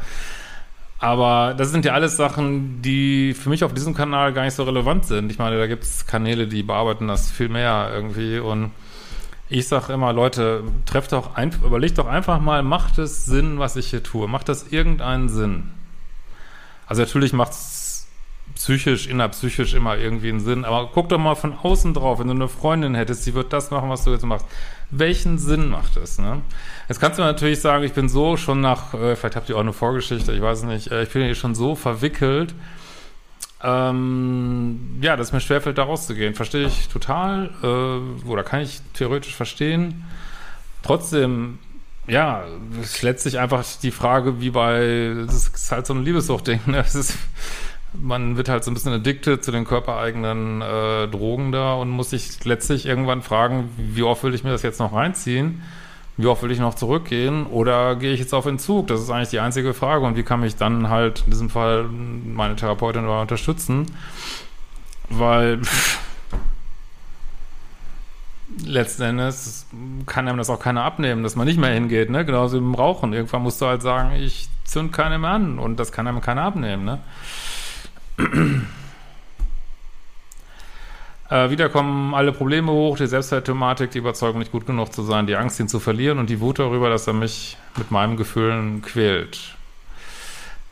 aber 1.00 1.54
das 1.56 1.72
sind 1.72 1.86
ja 1.86 1.94
alles 1.94 2.16
Sachen, 2.18 2.82
die 2.82 3.34
für 3.34 3.50
mich 3.50 3.64
auf 3.64 3.74
diesem 3.74 3.94
Kanal 3.94 4.34
gar 4.34 4.44
nicht 4.44 4.56
so 4.56 4.64
relevant 4.64 5.06
sind. 5.06 5.32
Ich 5.32 5.38
meine, 5.38 5.58
da 5.58 5.68
gibt 5.68 5.84
es 5.84 6.08
Kanäle, 6.08 6.48
die 6.48 6.64
bearbeiten 6.64 7.08
das 7.08 7.30
viel 7.30 7.50
mehr 7.50 7.92
irgendwie. 7.94 8.40
Und 8.40 8.72
ich 9.50 9.68
sage 9.68 9.94
immer, 9.94 10.14
Leute, 10.14 10.64
trefft 10.86 11.12
doch 11.12 11.36
ein, 11.36 11.52
überlegt 11.64 11.98
doch 11.98 12.08
einfach 12.08 12.40
mal, 12.40 12.64
macht 12.64 12.98
es 12.98 13.26
Sinn, 13.26 13.60
was 13.60 13.76
ich 13.76 13.90
hier 13.90 14.04
tue? 14.04 14.28
Macht 14.28 14.48
das 14.48 14.72
irgendeinen 14.72 15.28
Sinn? 15.30 15.72
Also 16.88 17.02
natürlich 17.02 17.34
macht 17.34 17.52
es 17.52 17.85
psychisch, 18.66 19.06
innerpsychisch 19.06 19.76
immer 19.76 19.96
irgendwie 19.96 20.30
einen 20.30 20.40
Sinn. 20.40 20.66
Aber 20.66 20.90
guck 20.92 21.10
doch 21.10 21.20
mal 21.20 21.36
von 21.36 21.54
außen 21.54 21.94
drauf, 21.94 22.18
wenn 22.18 22.28
du 22.28 22.34
eine 22.34 22.48
Freundin 22.48 22.96
hättest, 22.96 23.24
sie 23.24 23.36
wird 23.36 23.54
das 23.54 23.70
machen, 23.70 23.90
was 23.92 24.04
du 24.04 24.12
jetzt 24.12 24.26
machst. 24.26 24.48
Welchen 24.90 25.38
Sinn 25.38 25.70
macht 25.70 25.98
es? 25.98 26.18
Ne? 26.18 26.42
Jetzt 26.90 27.00
kannst 27.00 27.20
du 27.20 27.24
natürlich 27.24 27.62
sagen, 27.62 27.84
ich 27.84 27.94
bin 27.94 28.10
so 28.10 28.38
schon 28.38 28.62
nach, 28.62 28.96
äh, 28.96 29.16
vielleicht 29.16 29.36
habt 29.36 29.50
ihr 29.50 29.56
auch 29.56 29.62
eine 29.62 29.74
Vorgeschichte, 29.74 30.32
ich 30.34 30.42
weiß 30.42 30.64
nicht, 30.64 30.92
äh, 30.92 31.04
ich 31.04 31.10
bin 31.10 31.24
hier 31.24 31.36
schon 31.36 31.54
so 31.54 31.76
verwickelt, 31.76 32.56
ähm, 33.62 34.98
ja, 35.00 35.16
dass 35.16 35.32
mir 35.32 35.42
schwerfällt, 35.42 35.78
da 35.78 35.84
rauszugehen. 35.84 36.34
Verstehe 36.34 36.66
ich 36.66 36.88
total, 36.88 37.52
äh, 37.62 38.28
oder 38.28 38.44
kann 38.44 38.62
ich 38.62 38.82
theoretisch 38.96 39.36
verstehen. 39.36 40.06
Trotzdem 40.82 41.60
ja, 42.08 42.44
es 42.82 43.02
letztlich 43.02 43.40
einfach 43.40 43.64
die 43.82 43.92
Frage, 43.92 44.40
wie 44.40 44.52
bei, 44.52 45.16
das 45.26 45.48
ist 45.48 45.72
halt 45.72 45.88
so 45.88 45.94
ein 45.94 46.04
Liebessuchtding, 46.04 46.60
ne? 46.68 46.84
Es 46.86 46.94
ist, 46.94 47.18
man 48.02 48.38
wird 48.38 48.50
halt 48.50 48.64
so 48.64 48.72
ein 48.72 48.74
bisschen 48.74 48.94
addicted 48.94 49.44
zu 49.44 49.52
den 49.52 49.66
körpereigenen 49.66 50.62
äh, 50.62 51.08
Drogen 51.08 51.52
da 51.52 51.74
und 51.74 51.90
muss 51.90 52.12
sich 52.12 52.44
letztlich 52.46 52.86
irgendwann 52.86 53.22
fragen, 53.22 53.70
wie 53.78 54.04
oft 54.04 54.24
will 54.24 54.34
ich 54.34 54.44
mir 54.44 54.52
das 54.52 54.64
jetzt 54.64 54.80
noch 54.80 54.94
reinziehen? 54.94 55.62
Wie 56.18 56.28
oft 56.28 56.44
will 56.44 56.52
ich 56.52 56.60
noch 56.60 56.76
zurückgehen? 56.76 57.46
Oder 57.46 57.98
gehe 57.98 58.14
ich 58.14 58.20
jetzt 58.20 58.34
auf 58.34 58.46
Entzug? 58.46 58.88
Das 58.88 59.02
ist 59.02 59.10
eigentlich 59.10 59.30
die 59.30 59.42
einzige 59.42 59.74
Frage. 59.74 60.06
Und 60.06 60.16
wie 60.16 60.24
kann 60.24 60.40
mich 60.40 60.56
dann 60.56 60.90
halt 60.90 61.24
in 61.26 61.32
diesem 61.32 61.50
Fall 61.50 61.84
meine 61.84 62.56
Therapeutin 62.56 63.04
dabei 63.04 63.22
unterstützen? 63.22 63.86
Weil 65.10 65.62
pff, 65.62 66.00
letzten 68.64 69.04
Endes 69.04 69.68
kann 70.06 70.28
einem 70.28 70.38
das 70.38 70.50
auch 70.50 70.60
keiner 70.60 70.84
abnehmen, 70.84 71.24
dass 71.24 71.36
man 71.36 71.48
nicht 71.48 71.60
mehr 71.60 71.72
hingeht, 71.72 72.10
ne? 72.10 72.26
Genauso 72.26 72.56
wie 72.58 72.64
im 72.64 72.76
Rauchen. 72.76 73.14
Irgendwann 73.14 73.42
musst 73.42 73.62
du 73.62 73.66
halt 73.66 73.82
sagen, 73.82 74.16
ich 74.16 74.48
zünd 74.64 74.94
keine 74.94 75.20
mehr 75.20 75.32
an 75.32 75.60
und 75.60 75.80
das 75.80 75.92
kann 75.92 76.08
einem 76.08 76.22
keiner 76.22 76.44
abnehmen, 76.44 76.86
ne? 76.86 77.00
Äh, 81.30 81.50
wieder 81.50 81.70
kommen 81.70 82.14
alle 82.14 82.32
Probleme 82.32 82.72
hoch, 82.72 82.98
die 82.98 83.08
Selbstwertthematik, 83.08 83.92
die 83.92 83.98
Überzeugung, 83.98 84.40
nicht 84.40 84.52
gut 84.52 84.68
genug 84.68 84.94
zu 84.94 85.02
sein, 85.02 85.26
die 85.26 85.36
Angst, 85.36 85.60
ihn 85.60 85.68
zu 85.68 85.80
verlieren 85.80 86.20
und 86.20 86.30
die 86.30 86.40
Wut 86.40 86.60
darüber, 86.60 86.90
dass 86.90 87.08
er 87.08 87.14
mich 87.14 87.58
mit 87.78 87.90
meinen 87.90 88.16
Gefühlen 88.16 88.84
quält. 88.84 89.56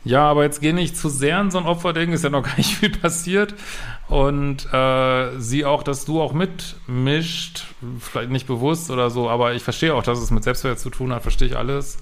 Ja, 0.04 0.28
aber 0.28 0.44
jetzt 0.44 0.60
geh 0.60 0.72
nicht 0.72 0.96
zu 0.96 1.08
sehr 1.08 1.40
in 1.40 1.50
so 1.50 1.58
ein 1.58 1.64
Opferding, 1.64 2.12
ist 2.12 2.24
ja 2.24 2.30
noch 2.30 2.42
gar 2.44 2.56
nicht 2.56 2.76
viel 2.76 2.90
passiert. 2.90 3.54
Und 4.08 4.72
äh, 4.72 5.40
sieh 5.40 5.64
auch, 5.64 5.82
dass 5.82 6.04
du 6.04 6.20
auch 6.20 6.34
mitmischt, 6.34 7.64
vielleicht 7.98 8.30
nicht 8.30 8.46
bewusst 8.46 8.90
oder 8.90 9.10
so, 9.10 9.30
aber 9.30 9.54
ich 9.54 9.62
verstehe 9.62 9.94
auch, 9.94 10.02
dass 10.02 10.18
es 10.18 10.30
mit 10.30 10.44
Selbstwert 10.44 10.78
zu 10.78 10.90
tun 10.90 11.12
hat, 11.12 11.22
verstehe 11.22 11.48
ich 11.48 11.56
alles. 11.56 11.98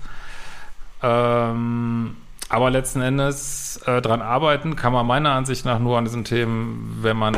Ähm, 1.00 2.16
aber 2.52 2.70
letzten 2.70 3.00
Endes 3.00 3.80
äh, 3.86 4.02
dran 4.02 4.20
arbeiten 4.20 4.76
kann 4.76 4.92
man 4.92 5.06
meiner 5.06 5.32
Ansicht 5.32 5.64
nach 5.64 5.78
nur 5.78 5.96
an 5.96 6.04
diesen 6.04 6.24
Themen, 6.24 6.98
wenn 7.00 7.16
man 7.16 7.34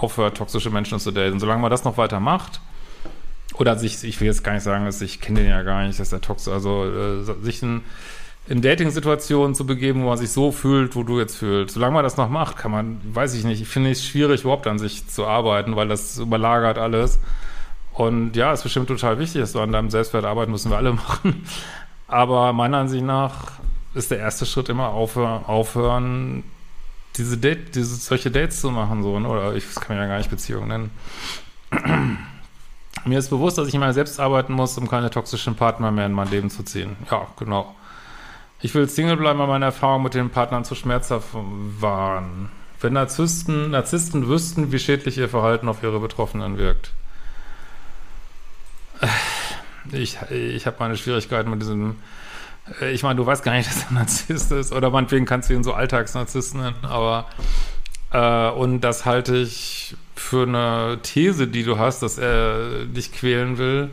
aufhört, 0.00 0.36
toxische 0.36 0.70
Menschen 0.70 0.98
zu 0.98 1.12
daten. 1.12 1.38
Solange 1.38 1.62
man 1.62 1.70
das 1.70 1.84
noch 1.84 1.96
weiter 1.96 2.18
macht, 2.18 2.60
oder 3.54 3.78
sich, 3.78 4.02
ich 4.02 4.20
will 4.20 4.26
jetzt 4.26 4.42
gar 4.42 4.54
nicht 4.54 4.64
sagen, 4.64 4.84
dass 4.84 5.00
ich 5.00 5.20
kenne 5.20 5.42
den 5.42 5.48
ja 5.48 5.62
gar 5.62 5.86
nicht, 5.86 6.00
dass 6.00 6.10
der 6.10 6.20
toxisch, 6.20 6.52
also 6.52 6.86
äh, 6.86 7.22
sich 7.44 7.62
in, 7.62 7.82
in 8.48 8.60
Dating-Situationen 8.60 9.54
zu 9.54 9.64
begeben, 9.64 10.02
wo 10.02 10.08
man 10.08 10.18
sich 10.18 10.30
so 10.30 10.50
fühlt, 10.50 10.96
wo 10.96 11.04
du 11.04 11.20
jetzt 11.20 11.36
fühlst. 11.36 11.74
Solange 11.74 11.94
man 11.94 12.02
das 12.02 12.16
noch 12.16 12.28
macht, 12.28 12.56
kann 12.56 12.72
man, 12.72 13.00
weiß 13.14 13.34
ich 13.34 13.44
nicht, 13.44 13.62
ich 13.62 13.68
finde 13.68 13.92
es 13.92 14.04
schwierig, 14.04 14.40
überhaupt 14.40 14.66
an 14.66 14.80
sich 14.80 15.06
zu 15.06 15.24
arbeiten, 15.24 15.76
weil 15.76 15.86
das 15.86 16.18
überlagert 16.18 16.78
alles. 16.78 17.20
Und 17.92 18.34
ja, 18.34 18.52
ist 18.52 18.64
bestimmt 18.64 18.88
total 18.88 19.20
wichtig, 19.20 19.40
dass 19.40 19.52
du 19.52 19.60
an 19.60 19.70
deinem 19.70 19.90
Selbstwert 19.90 20.24
arbeiten, 20.24 20.50
müssen 20.50 20.72
wir 20.72 20.78
alle 20.78 20.92
machen. 20.94 21.44
Aber 22.08 22.52
meiner 22.52 22.78
Ansicht 22.78 23.04
nach 23.04 23.52
ist 23.94 24.10
der 24.10 24.18
erste 24.18 24.46
Schritt 24.46 24.68
immer 24.68 24.88
aufhören, 24.88 25.44
aufhören 25.44 26.44
diese 27.16 27.36
Date, 27.36 27.74
diese 27.74 27.96
solche 27.96 28.30
Dates 28.30 28.60
zu 28.60 28.70
machen, 28.70 29.02
so, 29.02 29.18
ne? 29.18 29.28
oder 29.28 29.54
ich 29.54 29.64
das 29.66 29.80
kann 29.80 29.96
man 29.96 30.04
ja 30.04 30.10
gar 30.10 30.18
nicht 30.18 30.30
Beziehung 30.30 30.68
nennen. 30.68 30.90
Mir 33.04 33.18
ist 33.18 33.30
bewusst, 33.30 33.58
dass 33.58 33.68
ich 33.68 33.74
immer 33.74 33.92
selbst 33.92 34.20
arbeiten 34.20 34.52
muss, 34.52 34.76
um 34.78 34.88
keine 34.88 35.10
toxischen 35.10 35.54
Partner 35.54 35.90
mehr 35.90 36.06
in 36.06 36.12
mein 36.12 36.30
Leben 36.30 36.50
zu 36.50 36.62
ziehen. 36.62 36.96
Ja, 37.10 37.26
genau. 37.38 37.74
Ich 38.60 38.74
will 38.74 38.88
Single 38.88 39.16
bleiben, 39.16 39.38
weil 39.38 39.46
meine 39.46 39.66
Erfahrungen 39.66 40.04
mit 40.04 40.14
den 40.14 40.30
Partnern 40.30 40.64
zu 40.64 40.74
schmerzhaft 40.74 41.28
waren. 41.32 42.50
Wenn 42.80 42.92
Narzissten, 42.92 43.70
Narzissten 43.70 44.26
wüssten, 44.28 44.72
wie 44.72 44.78
schädlich 44.78 45.18
ihr 45.18 45.28
Verhalten 45.28 45.68
auf 45.68 45.82
ihre 45.82 46.00
Betroffenen 46.00 46.58
wirkt. 46.58 46.92
Ich, 49.92 50.18
ich 50.30 50.66
habe 50.66 50.76
meine 50.80 50.96
Schwierigkeiten 50.96 51.50
mit 51.50 51.62
diesem. 51.62 51.96
Äh, 52.80 52.92
Ich 52.92 53.02
meine, 53.02 53.16
du 53.16 53.26
weißt 53.26 53.42
gar 53.42 53.54
nicht, 53.54 53.68
dass 53.70 53.84
er 53.84 53.92
Narzisst 53.92 54.52
ist. 54.52 54.72
Oder 54.72 54.90
meinetwegen 54.90 55.24
kannst 55.24 55.50
du 55.50 55.54
ihn 55.54 55.64
so 55.64 55.72
Alltagsnarzissten 55.72 56.60
nennen. 56.60 56.84
Aber. 56.84 57.26
Äh, 58.10 58.50
und 58.50 58.80
das 58.80 59.04
halte 59.04 59.36
ich 59.36 59.96
für 60.16 60.46
eine 60.46 60.98
These, 61.02 61.46
die 61.46 61.62
du 61.62 61.78
hast, 61.78 62.02
dass 62.02 62.18
er 62.18 62.84
dich 62.86 63.12
quälen 63.12 63.58
will. 63.58 63.90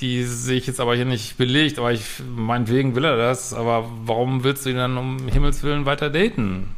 Die 0.00 0.24
sehe 0.24 0.58
ich 0.58 0.66
jetzt 0.66 0.80
aber 0.80 0.94
hier 0.94 1.04
nicht 1.04 1.36
belegt. 1.38 1.78
Aber 1.78 1.92
ich, 1.92 2.02
meinetwegen 2.34 2.94
will 2.94 3.04
er 3.04 3.16
das. 3.16 3.54
Aber 3.54 3.88
warum 4.04 4.44
willst 4.44 4.66
du 4.66 4.70
ihn 4.70 4.76
dann 4.76 4.96
um 4.96 5.28
Himmels 5.28 5.62
Willen 5.62 5.86
weiter 5.86 6.10
daten? 6.10 6.68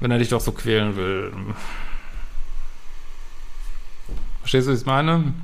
Wenn 0.00 0.10
er 0.10 0.18
dich 0.18 0.28
doch 0.28 0.40
so 0.40 0.52
quälen 0.52 0.96
will. 0.96 1.32
Verstehst 4.40 4.68
du, 4.68 4.72
was 4.72 4.80
ich 4.80 4.86
meine? 4.86 5.34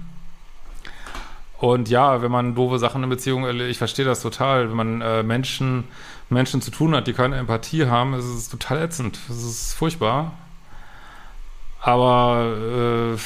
Und 1.65 1.89
ja, 1.89 2.21
wenn 2.21 2.31
man 2.31 2.55
doofe 2.55 2.79
Sachen 2.79 3.03
in 3.03 3.09
Beziehungen 3.09 3.47
erlebt, 3.47 3.71
ich 3.71 3.79
verstehe 3.79 4.05
das 4.05 4.21
total. 4.21 4.69
Wenn 4.69 4.77
man 4.77 5.01
äh, 5.01 5.23
Menschen, 5.23 5.85
Menschen 6.29 6.61
zu 6.61 6.71
tun 6.71 6.95
hat, 6.95 7.07
die 7.07 7.15
keine 7.15 7.37
Empathie 7.39 7.87
haben, 7.87 8.13
ist 8.13 8.27
es 8.27 8.51
total 8.51 8.83
ätzend. 8.83 9.19
Das 9.29 9.39
ist 9.43 9.73
furchtbar. 9.73 10.33
Aber 11.81 13.15
äh, 13.15 13.17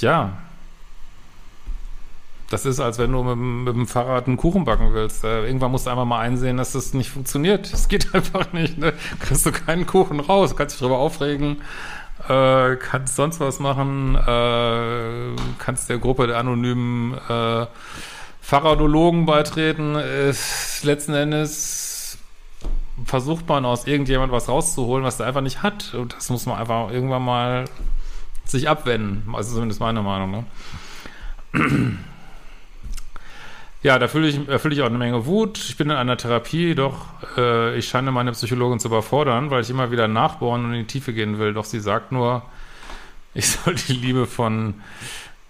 ja, 0.00 0.32
das 2.50 2.66
ist, 2.66 2.80
als 2.80 2.98
wenn 2.98 3.12
du 3.12 3.22
mit, 3.22 3.32
dem- 3.36 3.64
mit 3.64 3.74
dem 3.76 3.86
Fahrrad 3.86 4.26
einen 4.26 4.36
Kuchen 4.36 4.64
backen 4.64 4.92
willst. 4.92 5.22
Äh, 5.22 5.46
irgendwann 5.46 5.70
musst 5.70 5.86
du 5.86 5.90
einfach 5.90 6.04
mal 6.04 6.20
einsehen, 6.20 6.56
dass 6.56 6.72
das 6.72 6.92
nicht 6.92 7.10
funktioniert. 7.10 7.72
Es 7.72 7.86
geht 7.86 8.14
einfach 8.16 8.52
nicht. 8.52 8.78
Ne? 8.78 8.92
Kriegst 9.20 9.46
du 9.46 9.52
keinen 9.52 9.86
Kuchen 9.86 10.18
raus, 10.18 10.56
kannst 10.56 10.74
dich 10.74 10.80
drüber 10.80 10.98
aufregen, 10.98 11.62
äh, 12.28 12.76
kannst 12.76 13.16
sonst 13.16 13.40
was 13.40 13.58
machen, 13.58 14.14
äh, 14.14 15.36
kannst 15.58 15.88
der 15.88 15.98
Gruppe 15.98 16.26
der 16.26 16.38
anonymen 16.38 17.14
äh, 17.28 17.66
Fahrradologen 18.40 19.26
beitreten. 19.26 19.96
Ist 19.96 20.84
letzten 20.84 21.14
Endes 21.14 22.18
versucht 23.04 23.48
man 23.48 23.64
aus 23.64 23.86
irgendjemand 23.86 24.32
was 24.32 24.48
rauszuholen, 24.48 25.04
was 25.04 25.18
der 25.18 25.26
einfach 25.26 25.42
nicht 25.42 25.62
hat. 25.62 25.94
Und 25.94 26.14
das 26.14 26.30
muss 26.30 26.46
man 26.46 26.58
einfach 26.58 26.90
irgendwann 26.90 27.24
mal 27.24 27.64
sich 28.44 28.68
abwenden. 28.68 29.34
Also 29.34 29.54
zumindest 29.54 29.80
meine 29.80 30.02
Meinung. 30.02 30.46
Ne? 31.52 31.98
Ja, 33.82 33.98
da 33.98 34.08
fühle 34.08 34.28
ich, 34.28 34.48
erfülle 34.48 34.74
ich 34.74 34.82
auch 34.82 34.86
eine 34.86 34.98
Menge 34.98 35.26
Wut. 35.26 35.58
Ich 35.58 35.76
bin 35.76 35.90
in 35.90 35.96
einer 35.96 36.16
Therapie, 36.16 36.74
doch 36.74 37.06
äh, 37.36 37.76
ich 37.76 37.88
scheine 37.88 38.10
meine 38.10 38.32
Psychologin 38.32 38.80
zu 38.80 38.88
überfordern, 38.88 39.50
weil 39.50 39.62
ich 39.62 39.70
immer 39.70 39.90
wieder 39.90 40.08
nachbohren 40.08 40.64
und 40.64 40.72
in 40.72 40.80
die 40.80 40.86
Tiefe 40.86 41.12
gehen 41.12 41.38
will. 41.38 41.52
Doch 41.54 41.64
sie 41.64 41.80
sagt 41.80 42.10
nur, 42.10 42.42
ich 43.34 43.48
soll 43.48 43.74
die 43.74 43.92
Liebe 43.92 44.26
von 44.26 44.74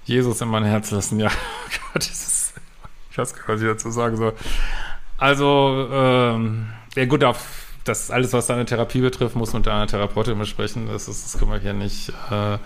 Jesus 0.04 0.40
in 0.40 0.48
mein 0.48 0.64
Herz 0.64 0.90
lassen. 0.90 1.18
Ja, 1.20 1.28
Gott, 1.92 2.02
das 2.02 2.10
ist, 2.10 2.54
ich 3.10 3.18
weiß 3.18 3.34
gar 3.34 3.40
nicht, 3.40 3.48
was 3.48 3.62
ich 3.62 3.68
dazu 3.68 3.90
sagen 3.90 4.16
soll. 4.16 4.34
Also, 5.18 5.88
ähm, 5.90 6.66
ja 6.94 7.04
gut, 7.06 7.24
auf 7.24 7.66
das 7.84 8.10
alles, 8.10 8.32
was 8.32 8.46
deine 8.48 8.64
Therapie 8.64 9.00
betrifft, 9.00 9.36
muss 9.36 9.52
mit 9.52 9.66
deiner 9.66 9.86
Therapeutin 9.86 10.38
besprechen. 10.38 10.88
Das, 10.88 11.08
ist, 11.08 11.24
das 11.24 11.38
können 11.38 11.52
wir 11.52 11.58
hier 11.58 11.72
nicht. 11.72 12.10
Äh, 12.30 12.58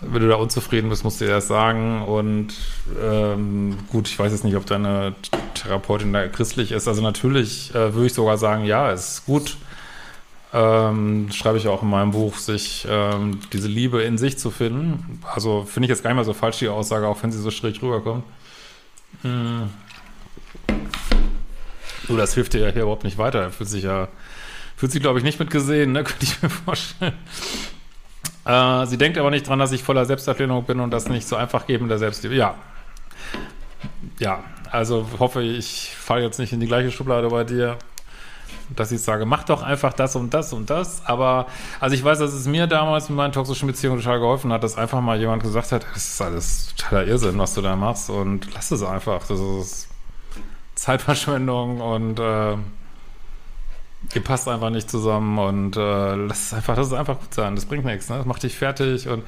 wenn 0.00 0.22
du 0.22 0.28
da 0.28 0.36
unzufrieden 0.36 0.90
bist, 0.90 1.04
musst 1.04 1.20
du 1.20 1.24
dir 1.24 1.32
das 1.32 1.48
sagen. 1.48 2.02
Und 2.02 2.54
ähm, 3.02 3.78
gut, 3.90 4.08
ich 4.08 4.18
weiß 4.18 4.32
jetzt 4.32 4.44
nicht, 4.44 4.56
ob 4.56 4.66
deine 4.66 5.14
Therapeutin 5.54 6.12
da 6.12 6.28
christlich 6.28 6.72
ist. 6.72 6.86
Also 6.86 7.02
natürlich 7.02 7.74
äh, 7.74 7.94
würde 7.94 8.06
ich 8.06 8.14
sogar 8.14 8.38
sagen, 8.38 8.64
ja, 8.64 8.90
es 8.92 9.12
ist 9.12 9.26
gut. 9.26 9.56
Ähm, 10.52 11.30
schreibe 11.30 11.58
ich 11.58 11.68
auch 11.68 11.82
in 11.82 11.90
meinem 11.90 12.12
Buch, 12.12 12.36
sich 12.36 12.86
ähm, 12.88 13.40
diese 13.52 13.68
Liebe 13.68 14.02
in 14.02 14.16
sich 14.16 14.38
zu 14.38 14.50
finden. 14.50 15.20
Also 15.34 15.64
finde 15.64 15.86
ich 15.86 15.90
jetzt 15.90 16.02
gar 16.02 16.10
nicht 16.10 16.16
mal 16.16 16.24
so 16.24 16.32
falsch, 16.32 16.58
die 16.58 16.68
Aussage, 16.68 17.06
auch 17.06 17.22
wenn 17.22 17.32
sie 17.32 17.40
so 17.40 17.50
schräg 17.50 17.82
rüberkommt. 17.82 18.24
Mm. 19.22 19.64
Du, 22.06 22.16
das 22.16 22.32
hilft 22.32 22.54
dir 22.54 22.60
ja 22.60 22.68
hier 22.72 22.82
überhaupt 22.82 23.04
nicht 23.04 23.18
weiter. 23.18 23.40
Er 23.40 23.50
fühlt 23.50 23.68
sich 23.68 23.84
ja, 23.84 24.08
fühlt 24.76 24.92
sich, 24.92 25.02
glaube 25.02 25.18
ich, 25.18 25.24
nicht 25.24 25.38
mit 25.38 25.50
gesehen, 25.50 25.92
ne? 25.92 26.04
Könnte 26.04 26.24
ich 26.24 26.40
mir 26.40 26.48
vorstellen. 26.48 27.14
Äh, 28.48 28.86
sie 28.86 28.96
denkt 28.96 29.18
aber 29.18 29.30
nicht 29.30 29.46
dran, 29.46 29.58
dass 29.58 29.72
ich 29.72 29.82
voller 29.82 30.06
Selbstablehnung 30.06 30.64
bin 30.64 30.80
und 30.80 30.90
das 30.90 31.08
nicht 31.08 31.28
so 31.28 31.36
einfach 31.36 31.66
geben 31.66 31.88
der 31.88 31.98
Selbstliebe. 31.98 32.34
Ja. 32.34 32.54
Ja, 34.18 34.42
also 34.70 35.06
hoffe 35.18 35.42
ich, 35.42 35.94
falle 35.96 36.22
jetzt 36.22 36.38
nicht 36.38 36.52
in 36.52 36.60
die 36.60 36.66
gleiche 36.66 36.90
Schublade 36.90 37.28
bei 37.28 37.44
dir, 37.44 37.76
dass 38.74 38.90
ich 38.90 39.02
sage, 39.02 39.26
mach 39.26 39.44
doch 39.44 39.62
einfach 39.62 39.92
das 39.92 40.16
und 40.16 40.32
das 40.32 40.54
und 40.54 40.70
das. 40.70 41.04
Aber, 41.04 41.46
also 41.78 41.94
ich 41.94 42.02
weiß, 42.02 42.18
dass 42.18 42.32
es 42.32 42.46
mir 42.46 42.66
damals 42.66 43.10
mit 43.10 43.18
meinen 43.18 43.32
toxischen 43.32 43.66
Beziehungen 43.66 44.00
total 44.00 44.18
geholfen 44.18 44.50
hat, 44.50 44.64
dass 44.64 44.78
einfach 44.78 45.02
mal 45.02 45.18
jemand 45.18 45.42
gesagt 45.42 45.70
hat, 45.72 45.86
das 45.92 46.08
ist 46.08 46.22
alles 46.22 46.74
totaler 46.74 47.06
Irrsinn, 47.06 47.38
was 47.38 47.52
du 47.54 47.60
da 47.60 47.76
machst 47.76 48.08
und 48.08 48.52
lass 48.54 48.70
es 48.70 48.82
einfach. 48.82 49.26
Das 49.26 49.38
ist 49.38 49.88
Zeitverschwendung 50.74 51.80
und 51.80 52.18
äh, 52.18 52.56
ihr 54.14 54.24
passt 54.24 54.48
einfach 54.48 54.70
nicht 54.70 54.90
zusammen 54.90 55.38
und 55.38 55.76
äh, 55.76 56.14
lass 56.14 56.46
es 56.46 56.54
einfach, 56.54 56.76
das 56.76 56.88
ist 56.88 56.92
einfach 56.94 57.18
gut 57.18 57.34
sein, 57.34 57.54
das 57.54 57.66
bringt 57.66 57.84
nichts, 57.84 58.08
ne? 58.08 58.16
Das 58.16 58.26
macht 58.26 58.42
dich 58.42 58.56
fertig 58.56 59.08
und 59.08 59.22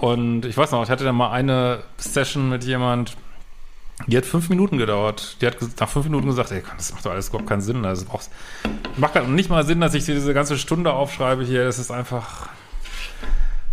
und 0.00 0.46
ich 0.46 0.56
weiß 0.56 0.72
noch, 0.72 0.82
ich 0.82 0.90
hatte 0.90 1.04
dann 1.04 1.14
mal 1.14 1.30
eine 1.30 1.82
Session 1.98 2.48
mit 2.48 2.64
jemand, 2.64 3.16
die 4.06 4.16
hat 4.16 4.24
fünf 4.24 4.48
Minuten 4.48 4.78
gedauert. 4.78 5.36
Die 5.40 5.46
hat 5.46 5.56
nach 5.78 5.88
fünf 5.88 6.06
Minuten 6.06 6.26
gesagt, 6.26 6.50
ey, 6.52 6.62
das 6.76 6.92
macht 6.92 7.04
doch 7.04 7.10
alles 7.10 7.28
überhaupt 7.28 7.48
keinen 7.48 7.60
Sinn. 7.60 7.84
Also 7.84 8.06
brauchst, 8.06 8.30
macht 8.96 9.14
halt 9.14 9.28
nicht 9.28 9.50
mal 9.50 9.64
Sinn, 9.64 9.80
dass 9.80 9.94
ich 9.94 10.04
dir 10.04 10.14
diese 10.14 10.32
ganze 10.32 10.56
Stunde 10.56 10.92
aufschreibe 10.92 11.44
hier. 11.44 11.64
Das 11.64 11.78
ist 11.78 11.90
einfach, 11.90 12.48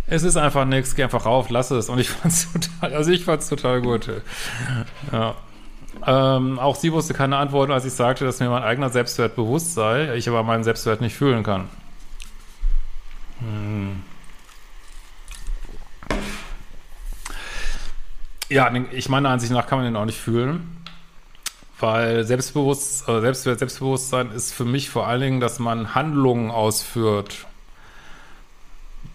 es 0.06 0.22
ist 0.22 0.36
einfach 0.36 0.64
nichts. 0.64 0.94
Geh 0.94 1.04
einfach 1.04 1.24
rauf, 1.24 1.48
lass 1.50 1.70
es. 1.70 1.88
Und 1.88 1.98
ich 1.98 2.10
fand's 2.10 2.52
total, 2.52 2.94
also 2.94 3.10
ich 3.10 3.24
fand's 3.24 3.48
total 3.48 3.80
gut. 3.80 4.10
Ja. 5.12 5.34
Ähm, 6.06 6.58
auch 6.58 6.76
sie 6.76 6.92
wusste 6.92 7.14
keine 7.14 7.36
Antworten, 7.36 7.72
als 7.72 7.84
ich 7.84 7.92
sagte, 7.92 8.24
dass 8.24 8.40
mir 8.40 8.50
mein 8.50 8.62
eigener 8.62 8.90
Selbstwert 8.90 9.34
bewusst 9.36 9.74
sei, 9.74 10.14
ich 10.14 10.28
aber 10.28 10.42
meinen 10.42 10.64
Selbstwert 10.64 11.00
nicht 11.00 11.14
fühlen 11.14 11.42
kann. 11.42 11.68
Hm. 13.40 14.02
Ja, 18.50 18.72
ich 18.92 19.08
meiner 19.08 19.28
Ansicht 19.28 19.52
nach 19.52 19.66
kann 19.66 19.78
man 19.78 19.86
den 19.86 19.96
auch 19.96 20.06
nicht 20.06 20.20
fühlen. 20.20 20.78
Weil 21.80 22.24
Selbstbewusst, 22.24 23.08
äh, 23.08 23.20
Selbstwert, 23.20 23.58
Selbstbewusstsein 23.60 24.32
ist 24.32 24.52
für 24.52 24.64
mich 24.64 24.90
vor 24.90 25.06
allen 25.06 25.20
Dingen, 25.20 25.40
dass 25.40 25.58
man 25.58 25.94
Handlungen 25.94 26.50
ausführt, 26.50 27.46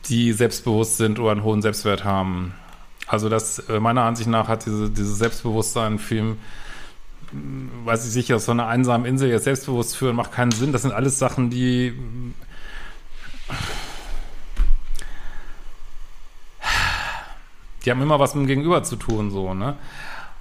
die 0.06 0.32
selbstbewusst 0.32 0.98
sind 0.98 1.20
oder 1.20 1.32
einen 1.32 1.44
hohen 1.44 1.62
Selbstwert 1.62 2.06
haben. 2.06 2.54
Also 3.14 3.30
das, 3.30 3.60
äh, 3.70 3.80
meiner 3.80 4.02
Ansicht 4.04 4.28
nach 4.28 4.48
hat 4.48 4.66
diese, 4.66 4.90
dieses 4.90 5.20
Selbstbewusstsein 5.20 6.00
viel, 6.00 6.24
mh, 6.24 6.36
weiß 7.86 8.08
ich 8.08 8.12
sicher, 8.12 8.38
aus 8.38 8.46
so 8.46 8.52
einer 8.52 8.68
einsamen 8.68 9.06
Insel 9.06 9.30
jetzt 9.30 9.44
selbstbewusst 9.44 9.96
führen, 9.96 10.16
macht 10.16 10.32
keinen 10.32 10.52
Sinn. 10.52 10.72
Das 10.72 10.82
sind 10.82 10.94
alles 10.94 11.20
Sachen, 11.20 11.52
die 11.52 11.94
die 17.86 17.92
haben 17.92 18.02
immer 18.02 18.20
was 18.20 18.34
mit 18.34 18.46
dem 18.46 18.48
Gegenüber 18.48 18.82
zu 18.82 18.96
tun, 18.96 19.30
so, 19.30 19.54
ne? 19.54 19.76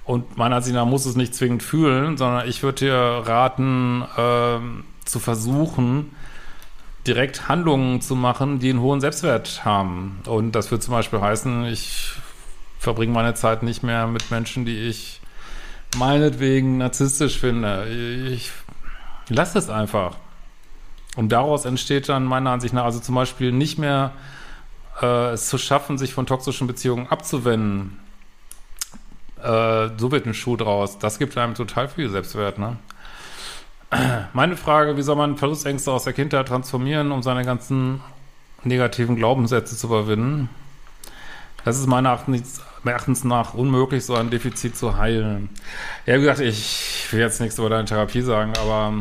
Und 0.05 0.37
meiner 0.37 0.55
Ansicht 0.55 0.75
nach 0.75 0.85
muss 0.85 1.05
es 1.05 1.15
nicht 1.15 1.35
zwingend 1.35 1.61
fühlen, 1.61 2.17
sondern 2.17 2.47
ich 2.47 2.63
würde 2.63 2.85
dir 2.85 2.95
raten, 2.95 4.03
ähm, 4.17 4.83
zu 5.05 5.19
versuchen, 5.19 6.11
direkt 7.05 7.47
Handlungen 7.47 8.01
zu 8.01 8.15
machen, 8.15 8.59
die 8.59 8.71
einen 8.71 8.81
hohen 8.81 8.99
Selbstwert 8.99 9.63
haben. 9.63 10.19
Und 10.25 10.53
das 10.53 10.71
würde 10.71 10.83
zum 10.83 10.93
Beispiel 10.93 11.21
heißen, 11.21 11.65
ich 11.65 12.13
verbringe 12.83 13.13
meine 13.13 13.33
Zeit 13.33 13.63
nicht 13.63 13.81
mehr 13.81 14.07
mit 14.07 14.29
Menschen, 14.29 14.65
die 14.65 14.77
ich 14.89 15.21
meinetwegen 15.97 16.77
narzisstisch 16.77 17.39
finde. 17.39 17.87
Ich 18.29 18.51
lasse 19.29 19.57
es 19.57 19.69
einfach. 19.69 20.17
Und 21.15 21.31
daraus 21.31 21.63
entsteht 21.65 22.09
dann 22.09 22.25
meiner 22.25 22.49
Ansicht 22.49 22.73
nach 22.73 22.83
also 22.83 22.99
zum 22.99 23.15
Beispiel 23.15 23.51
nicht 23.51 23.77
mehr 23.77 24.11
äh, 25.01 25.31
es 25.31 25.47
zu 25.47 25.57
schaffen, 25.57 25.97
sich 25.97 26.13
von 26.13 26.25
toxischen 26.25 26.67
Beziehungen 26.67 27.07
abzuwenden. 27.07 27.99
Äh, 29.41 29.89
so 29.97 30.11
wird 30.11 30.25
ein 30.25 30.33
Schuh 30.33 30.57
draus. 30.57 30.99
Das 30.99 31.19
gibt 31.19 31.37
einem 31.37 31.55
total 31.55 31.87
viel 31.87 32.09
Selbstwert, 32.09 32.57
ne? 32.59 32.77
Meine 34.33 34.57
Frage, 34.57 34.97
wie 34.97 35.03
soll 35.03 35.15
man 35.15 35.37
Verlustängste 35.37 35.91
aus 35.91 36.03
der 36.03 36.13
Kindheit 36.13 36.47
transformieren, 36.47 37.11
um 37.11 37.21
seine 37.21 37.45
ganzen 37.45 38.01
negativen 38.63 39.15
Glaubenssätze 39.15 39.77
zu 39.77 39.85
überwinden? 39.85 40.49
Das 41.65 41.79
ist 41.79 41.87
meiner 41.87 42.19
Erachtens, 42.83 43.23
nach 43.23 43.53
unmöglich, 43.53 44.05
so 44.05 44.15
ein 44.15 44.29
Defizit 44.29 44.75
zu 44.75 44.97
heilen. 44.97 45.49
Ja, 46.05 46.15
wie 46.15 46.21
gesagt, 46.21 46.41
ich 46.41 47.07
will 47.11 47.21
jetzt 47.21 47.39
nichts 47.39 47.57
über 47.57 47.69
deine 47.69 47.85
Therapie 47.85 48.21
sagen, 48.21 48.53
aber 48.59 48.93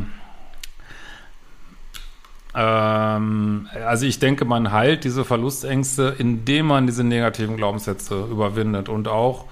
ähm, 2.54 3.68
also 3.84 4.06
ich 4.06 4.18
denke, 4.18 4.44
man 4.44 4.72
heilt 4.72 5.04
diese 5.04 5.24
Verlustängste, 5.24 6.14
indem 6.18 6.66
man 6.66 6.86
diese 6.86 7.02
negativen 7.02 7.56
Glaubenssätze 7.56 8.26
überwindet 8.30 8.88
und 8.88 9.08
auch, 9.08 9.46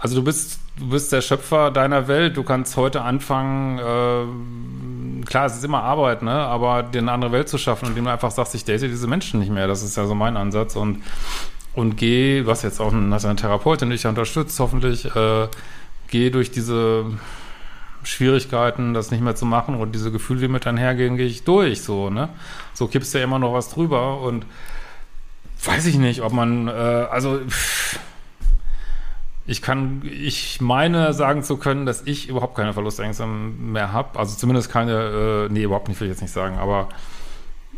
also 0.00 0.16
du 0.16 0.24
bist, 0.24 0.58
du 0.78 0.88
bist 0.88 1.12
der 1.12 1.20
Schöpfer 1.20 1.70
deiner 1.70 2.08
Welt, 2.08 2.36
du 2.36 2.42
kannst 2.42 2.76
heute 2.76 3.02
anfangen, 3.02 3.78
äh, 3.78 5.24
klar, 5.26 5.46
es 5.46 5.56
ist 5.56 5.64
immer 5.64 5.82
Arbeit, 5.82 6.22
ne, 6.22 6.32
aber 6.32 6.82
dir 6.82 6.98
eine 6.98 7.12
andere 7.12 7.32
Welt 7.32 7.48
zu 7.48 7.58
schaffen, 7.58 7.88
indem 7.88 8.04
du 8.04 8.10
einfach 8.10 8.30
sagst, 8.30 8.54
ich 8.54 8.64
date 8.64 8.82
diese 8.82 9.06
Menschen 9.06 9.38
nicht 9.40 9.52
mehr, 9.52 9.66
das 9.66 9.82
ist 9.82 9.96
ja 9.96 10.06
so 10.06 10.14
mein 10.14 10.36
Ansatz 10.38 10.74
und 10.74 11.02
und 11.76 11.96
geh, 11.96 12.46
was 12.46 12.62
jetzt 12.62 12.80
auch 12.80 12.92
hast 13.10 13.24
eine 13.24 13.36
Therapeutin 13.36 13.90
dich 13.90 14.06
unterstützt, 14.06 14.58
hoffentlich, 14.58 15.14
äh, 15.14 15.48
geh 16.08 16.30
durch 16.30 16.50
diese 16.50 17.04
Schwierigkeiten, 18.02 18.94
das 18.94 19.10
nicht 19.10 19.22
mehr 19.22 19.36
zu 19.36 19.44
machen 19.44 19.74
und 19.74 19.92
diese 19.92 20.10
Gefühle, 20.10 20.40
die 20.40 20.48
mit 20.48 20.66
einhergehen, 20.66 21.16
gehe 21.16 21.26
ich 21.26 21.44
durch, 21.44 21.82
so, 21.82 22.08
ne? 22.08 22.30
So 22.72 22.86
kippst 22.86 23.12
du 23.12 23.18
ja 23.18 23.24
immer 23.24 23.38
noch 23.38 23.52
was 23.52 23.68
drüber 23.68 24.20
und 24.20 24.46
weiß 25.64 25.86
ich 25.86 25.98
nicht, 25.98 26.22
ob 26.22 26.32
man, 26.32 26.68
äh, 26.68 26.70
also 26.70 27.40
pff, 27.46 27.98
ich 29.46 29.60
kann, 29.62 30.02
ich 30.04 30.60
meine 30.60 31.12
sagen 31.12 31.42
zu 31.42 31.56
können, 31.56 31.86
dass 31.86 32.02
ich 32.06 32.28
überhaupt 32.28 32.56
keine 32.56 32.72
Verlustängste 32.72 33.26
mehr 33.26 33.92
habe. 33.92 34.18
Also 34.18 34.36
zumindest 34.36 34.70
keine, 34.70 35.46
äh, 35.48 35.52
nee, 35.52 35.62
überhaupt 35.62 35.88
nicht, 35.88 36.00
will 36.00 36.08
ich 36.08 36.12
jetzt 36.12 36.22
nicht 36.22 36.32
sagen, 36.32 36.58
aber 36.58 36.88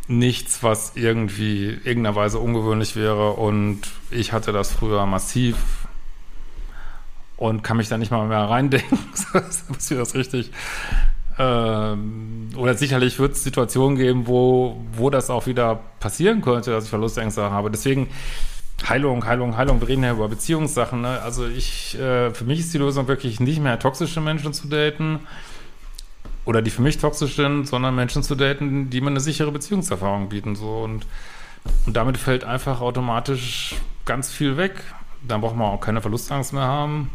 nichts, 0.08 0.62
was 0.62 0.92
irgendwie 0.94 1.68
irgendeiner 1.68 2.16
Weise 2.16 2.38
ungewöhnlich 2.38 2.96
wäre. 2.96 3.32
Und 3.32 3.82
ich 4.10 4.32
hatte 4.32 4.52
das 4.52 4.72
früher 4.72 5.06
massiv 5.06 5.56
und 7.36 7.62
kann 7.62 7.76
mich 7.76 7.88
da 7.88 7.98
nicht 7.98 8.10
mal 8.10 8.26
mehr 8.26 8.38
reindenken. 8.38 8.98
ist 9.78 9.90
das 9.90 10.14
richtig? 10.14 10.50
Ähm, 11.38 12.48
oder 12.56 12.74
sicherlich 12.74 13.18
wird 13.18 13.32
es 13.32 13.44
Situationen 13.44 13.96
geben, 13.96 14.26
wo, 14.26 14.82
wo 14.92 15.10
das 15.10 15.30
auch 15.30 15.46
wieder 15.46 15.80
passieren 16.00 16.40
könnte, 16.40 16.72
dass 16.72 16.84
ich 16.84 16.90
Verlustängste 16.90 17.50
habe. 17.50 17.70
Deswegen 17.70 18.08
Heilung, 18.88 19.24
Heilung, 19.24 19.56
Heilung. 19.56 19.80
Wir 19.80 19.88
reden 19.88 20.04
ja 20.04 20.12
über 20.12 20.28
Beziehungssachen. 20.28 21.02
Ne? 21.02 21.20
Also 21.22 21.46
ich, 21.46 21.98
äh, 21.98 22.32
für 22.32 22.44
mich 22.44 22.60
ist 22.60 22.74
die 22.74 22.78
Lösung 22.78 23.08
wirklich 23.08 23.40
nicht 23.40 23.60
mehr 23.60 23.78
toxische 23.78 24.20
Menschen 24.20 24.52
zu 24.52 24.68
daten 24.68 25.20
oder 26.48 26.62
die 26.62 26.70
für 26.70 26.80
mich 26.80 26.96
toxisch 26.96 27.36
sind, 27.36 27.66
sondern 27.66 27.94
Menschen 27.94 28.22
zu 28.22 28.34
daten, 28.34 28.88
die 28.88 29.02
mir 29.02 29.08
eine 29.08 29.20
sichere 29.20 29.52
Beziehungserfahrung 29.52 30.30
bieten. 30.30 30.56
So 30.56 30.78
und, 30.78 31.06
und 31.84 31.94
damit 31.94 32.16
fällt 32.16 32.42
einfach 32.42 32.80
automatisch 32.80 33.74
ganz 34.06 34.32
viel 34.32 34.56
weg. 34.56 34.82
Dann 35.22 35.42
braucht 35.42 35.56
man 35.56 35.66
auch 35.66 35.80
keine 35.82 36.00
Verlustangst 36.00 36.54
mehr 36.54 36.62
haben. 36.62 37.10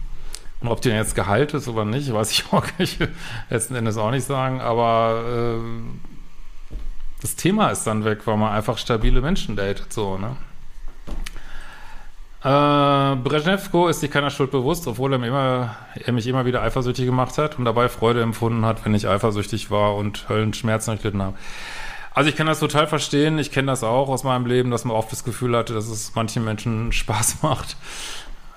Und 0.61 0.67
ob 0.67 0.83
die 0.83 0.89
denn 0.89 0.99
jetzt 0.99 1.15
Gehalt 1.15 1.55
ist 1.55 1.67
oder 1.67 1.83
nicht, 1.83 2.13
weiß 2.13 2.29
ich 2.29 2.45
auch 2.51 2.63
nicht. 2.77 2.99
Letzten 3.49 3.73
Endes 3.73 3.97
auch 3.97 4.11
nicht 4.11 4.23
sagen. 4.23 4.61
Aber 4.61 5.57
äh, 5.57 5.61
das 7.19 7.35
Thema 7.35 7.71
ist 7.71 7.85
dann 7.85 8.05
weg, 8.05 8.27
weil 8.27 8.37
man 8.37 8.53
einfach 8.53 8.77
stabile 8.77 9.19
Menschen 9.19 9.55
datet. 9.55 9.91
So, 9.91 10.19
ne? 10.19 10.35
Äh, 12.43 13.15
Brezhnevko 13.15 13.87
ist 13.87 14.01
sich 14.01 14.11
keiner 14.11 14.29
Schuld 14.29 14.51
bewusst, 14.51 14.85
obwohl 14.87 15.13
er, 15.13 15.19
mir 15.19 15.27
immer, 15.27 15.77
er 15.93 16.11
mich 16.11 16.27
immer 16.27 16.45
wieder 16.45 16.61
eifersüchtig 16.61 17.05
gemacht 17.05 17.37
hat 17.37 17.57
und 17.57 17.63
dabei 17.63 17.87
Freude 17.87 18.21
empfunden 18.21 18.65
hat, 18.65 18.83
wenn 18.83 18.93
ich 18.93 19.07
eifersüchtig 19.07 19.71
war 19.71 19.95
und 19.95 20.27
Höllenschmerzen 20.27 20.97
erlitten 20.97 21.21
habe. 21.21 21.37
Also 22.13 22.29
ich 22.29 22.35
kann 22.35 22.45
das 22.45 22.59
total 22.59 22.85
verstehen. 22.85 23.39
Ich 23.39 23.51
kenne 23.51 23.67
das 23.67 23.83
auch 23.83 24.09
aus 24.09 24.25
meinem 24.25 24.45
Leben, 24.45 24.71
dass 24.71 24.83
man 24.83 24.95
oft 24.95 25.11
das 25.11 25.23
Gefühl 25.23 25.55
hatte, 25.55 25.73
dass 25.73 25.87
es 25.87 26.15
manchen 26.15 26.43
Menschen 26.43 26.91
Spaß 26.91 27.43
macht, 27.43 27.77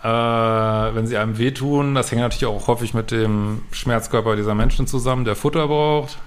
äh, 0.02 0.08
wenn 0.08 1.06
sie 1.06 1.16
einem 1.16 1.38
wehtun. 1.38 1.94
Das 1.94 2.10
hängt 2.10 2.22
natürlich 2.22 2.46
auch 2.46 2.66
häufig 2.66 2.92
mit 2.92 3.12
dem 3.12 3.62
Schmerzkörper 3.70 4.34
dieser 4.34 4.56
Menschen 4.56 4.88
zusammen, 4.88 5.24
der 5.24 5.36
Futter 5.36 5.68
braucht. 5.68 6.18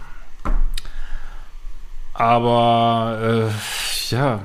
Aber 2.13 3.49
äh, 3.51 4.13
ja, 4.15 4.39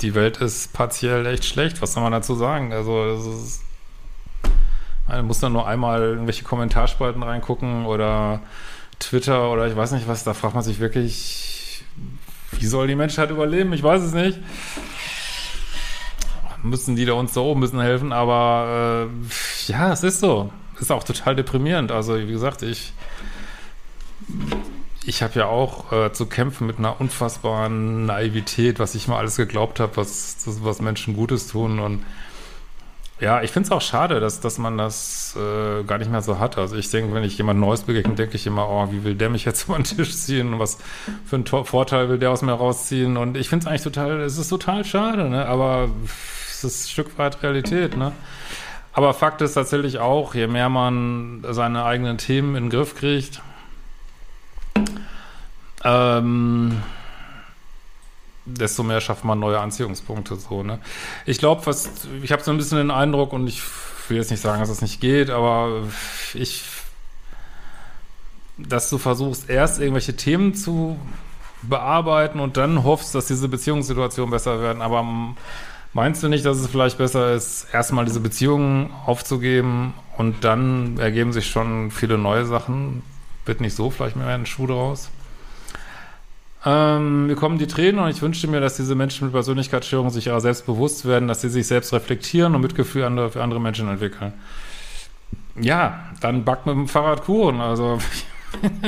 die 0.00 0.14
Welt 0.14 0.38
ist 0.38 0.72
partiell 0.72 1.26
echt 1.26 1.44
schlecht. 1.44 1.82
Was 1.82 1.92
soll 1.92 2.02
man 2.02 2.12
dazu 2.12 2.34
sagen? 2.34 2.72
Also, 2.72 3.04
ist, 3.14 3.62
man 5.08 5.26
muss 5.26 5.40
dann 5.40 5.52
nur 5.52 5.66
einmal 5.66 6.02
irgendwelche 6.02 6.44
Kommentarspalten 6.44 7.22
reingucken 7.22 7.86
oder 7.86 8.40
Twitter 8.98 9.50
oder 9.50 9.66
ich 9.66 9.76
weiß 9.76 9.92
nicht 9.92 10.08
was. 10.08 10.24
Da 10.24 10.34
fragt 10.34 10.54
man 10.54 10.64
sich 10.64 10.80
wirklich, 10.80 11.84
wie 12.52 12.66
soll 12.66 12.86
die 12.86 12.96
Menschheit 12.96 13.30
überleben? 13.30 13.72
Ich 13.72 13.82
weiß 13.82 14.02
es 14.02 14.12
nicht. 14.12 14.38
Müssen 16.62 16.96
die 16.96 17.04
da 17.04 17.12
uns 17.12 17.34
da 17.34 17.40
oben 17.42 17.60
müssen 17.60 17.80
helfen, 17.80 18.12
aber 18.12 19.08
äh, 19.08 19.70
ja, 19.70 19.92
es 19.92 20.02
ist 20.02 20.20
so. 20.20 20.50
Ist 20.80 20.90
auch 20.90 21.04
total 21.04 21.36
deprimierend. 21.36 21.92
Also, 21.92 22.18
wie 22.18 22.26
gesagt, 22.26 22.62
ich 22.62 22.92
ich 25.16 25.22
habe 25.22 25.38
ja 25.38 25.46
auch 25.46 25.92
äh, 25.92 26.12
zu 26.12 26.26
kämpfen 26.26 26.66
mit 26.66 26.78
einer 26.78 27.00
unfassbaren 27.00 28.04
Naivität, 28.04 28.78
was 28.78 28.94
ich 28.94 29.08
mal 29.08 29.16
alles 29.16 29.36
geglaubt 29.36 29.80
habe, 29.80 29.96
was, 29.96 30.36
was 30.44 30.82
Menschen 30.82 31.16
Gutes 31.16 31.46
tun. 31.46 31.78
Und 31.78 32.04
ja, 33.18 33.40
ich 33.40 33.50
finde 33.50 33.68
es 33.68 33.72
auch 33.72 33.80
schade, 33.80 34.20
dass, 34.20 34.40
dass 34.40 34.58
man 34.58 34.76
das 34.76 35.34
äh, 35.34 35.84
gar 35.84 35.96
nicht 35.96 36.10
mehr 36.10 36.20
so 36.20 36.38
hat. 36.38 36.58
Also 36.58 36.76
ich 36.76 36.90
denke, 36.90 37.14
wenn 37.14 37.24
ich 37.24 37.38
jemand 37.38 37.58
Neues 37.58 37.84
begegne, 37.84 38.14
denke 38.14 38.36
ich 38.36 38.46
immer, 38.46 38.68
oh, 38.68 38.92
wie 38.92 39.04
will 39.04 39.14
der 39.14 39.30
mich 39.30 39.46
jetzt 39.46 39.64
über 39.68 39.76
den 39.76 39.84
Tisch 39.84 40.14
ziehen 40.14 40.52
und 40.52 40.58
was 40.58 40.76
für 41.24 41.36
einen 41.36 41.46
Vorteil 41.46 42.10
will 42.10 42.18
der 42.18 42.30
aus 42.30 42.42
mir 42.42 42.52
rausziehen. 42.52 43.16
Und 43.16 43.38
ich 43.38 43.48
finde 43.48 43.64
es 43.64 43.66
eigentlich 43.68 43.84
total, 43.84 44.20
es 44.20 44.36
ist 44.36 44.50
total 44.50 44.84
schade, 44.84 45.30
ne? 45.30 45.46
aber 45.46 45.88
es 46.50 46.62
ist 46.62 46.84
ein 46.84 46.90
Stück 46.90 47.16
weit 47.16 47.42
Realität. 47.42 47.96
Ne? 47.96 48.12
Aber 48.92 49.14
Fakt 49.14 49.40
ist 49.40 49.54
tatsächlich 49.54 49.98
auch, 49.98 50.34
je 50.34 50.46
mehr 50.46 50.68
man 50.68 51.42
seine 51.48 51.86
eigenen 51.86 52.18
Themen 52.18 52.54
in 52.54 52.64
den 52.64 52.70
Griff 52.70 52.94
kriegt, 52.94 53.40
ähm, 55.86 56.82
desto 58.44 58.82
mehr 58.82 59.00
schafft 59.00 59.24
man 59.24 59.38
neue 59.38 59.60
Anziehungspunkte 59.60 60.36
so, 60.36 60.62
ne? 60.62 60.80
Ich 61.24 61.38
glaube, 61.38 61.64
was 61.66 61.90
ich 62.22 62.32
habe 62.32 62.42
so 62.42 62.50
ein 62.50 62.56
bisschen 62.56 62.78
den 62.78 62.90
Eindruck 62.90 63.32
und 63.32 63.46
ich 63.46 63.62
will 64.08 64.16
jetzt 64.16 64.30
nicht 64.30 64.40
sagen, 64.40 64.60
dass 64.60 64.68
es 64.68 64.76
das 64.76 64.82
nicht 64.82 65.00
geht, 65.00 65.30
aber 65.30 65.84
ich 66.34 66.64
dass 68.58 68.88
du 68.88 68.98
versuchst 68.98 69.50
erst 69.50 69.80
irgendwelche 69.80 70.16
Themen 70.16 70.54
zu 70.54 70.98
bearbeiten 71.62 72.40
und 72.40 72.56
dann 72.56 72.84
hoffst, 72.84 73.14
dass 73.14 73.26
diese 73.26 73.48
Beziehungssituationen 73.48 74.30
besser 74.30 74.60
werden, 74.60 74.80
aber 74.82 75.04
meinst 75.92 76.22
du 76.22 76.28
nicht, 76.28 76.44
dass 76.44 76.58
es 76.58 76.66
vielleicht 76.66 76.98
besser 76.98 77.34
ist, 77.34 77.66
erstmal 77.72 78.06
diese 78.06 78.20
Beziehungen 78.20 78.90
aufzugeben 79.04 79.92
und 80.16 80.42
dann 80.44 80.98
ergeben 80.98 81.32
sich 81.32 81.50
schon 81.50 81.90
viele 81.90 82.16
neue 82.18 82.46
Sachen? 82.46 83.02
Wird 83.44 83.60
nicht 83.60 83.76
so 83.76 83.90
vielleicht 83.90 84.16
mehr 84.16 84.26
ein 84.28 84.46
Schuh 84.46 84.66
draus? 84.66 85.10
Ähm, 86.68 87.28
mir 87.28 87.36
kommen 87.36 87.58
die 87.58 87.68
Tränen 87.68 88.00
und 88.00 88.10
ich 88.10 88.20
wünschte 88.20 88.48
mir, 88.48 88.60
dass 88.60 88.74
diese 88.74 88.96
Menschen 88.96 89.26
mit 89.26 89.32
Persönlichkeitsstörungen 89.32 90.12
sich 90.12 90.26
ihrer 90.26 90.40
selbst 90.40 90.66
bewusst 90.66 91.06
werden, 91.06 91.28
dass 91.28 91.40
sie 91.40 91.48
sich 91.48 91.68
selbst 91.68 91.92
reflektieren 91.92 92.56
und 92.56 92.60
Mitgefühl 92.60 93.30
für 93.30 93.42
andere 93.42 93.60
Menschen 93.60 93.88
entwickeln. 93.88 94.32
Ja, 95.60 96.06
dann 96.20 96.44
back 96.44 96.66
mit 96.66 96.74
dem 96.74 96.88
Fahrrad 96.88 97.22
Kuchen. 97.22 97.60
Also 97.60 97.98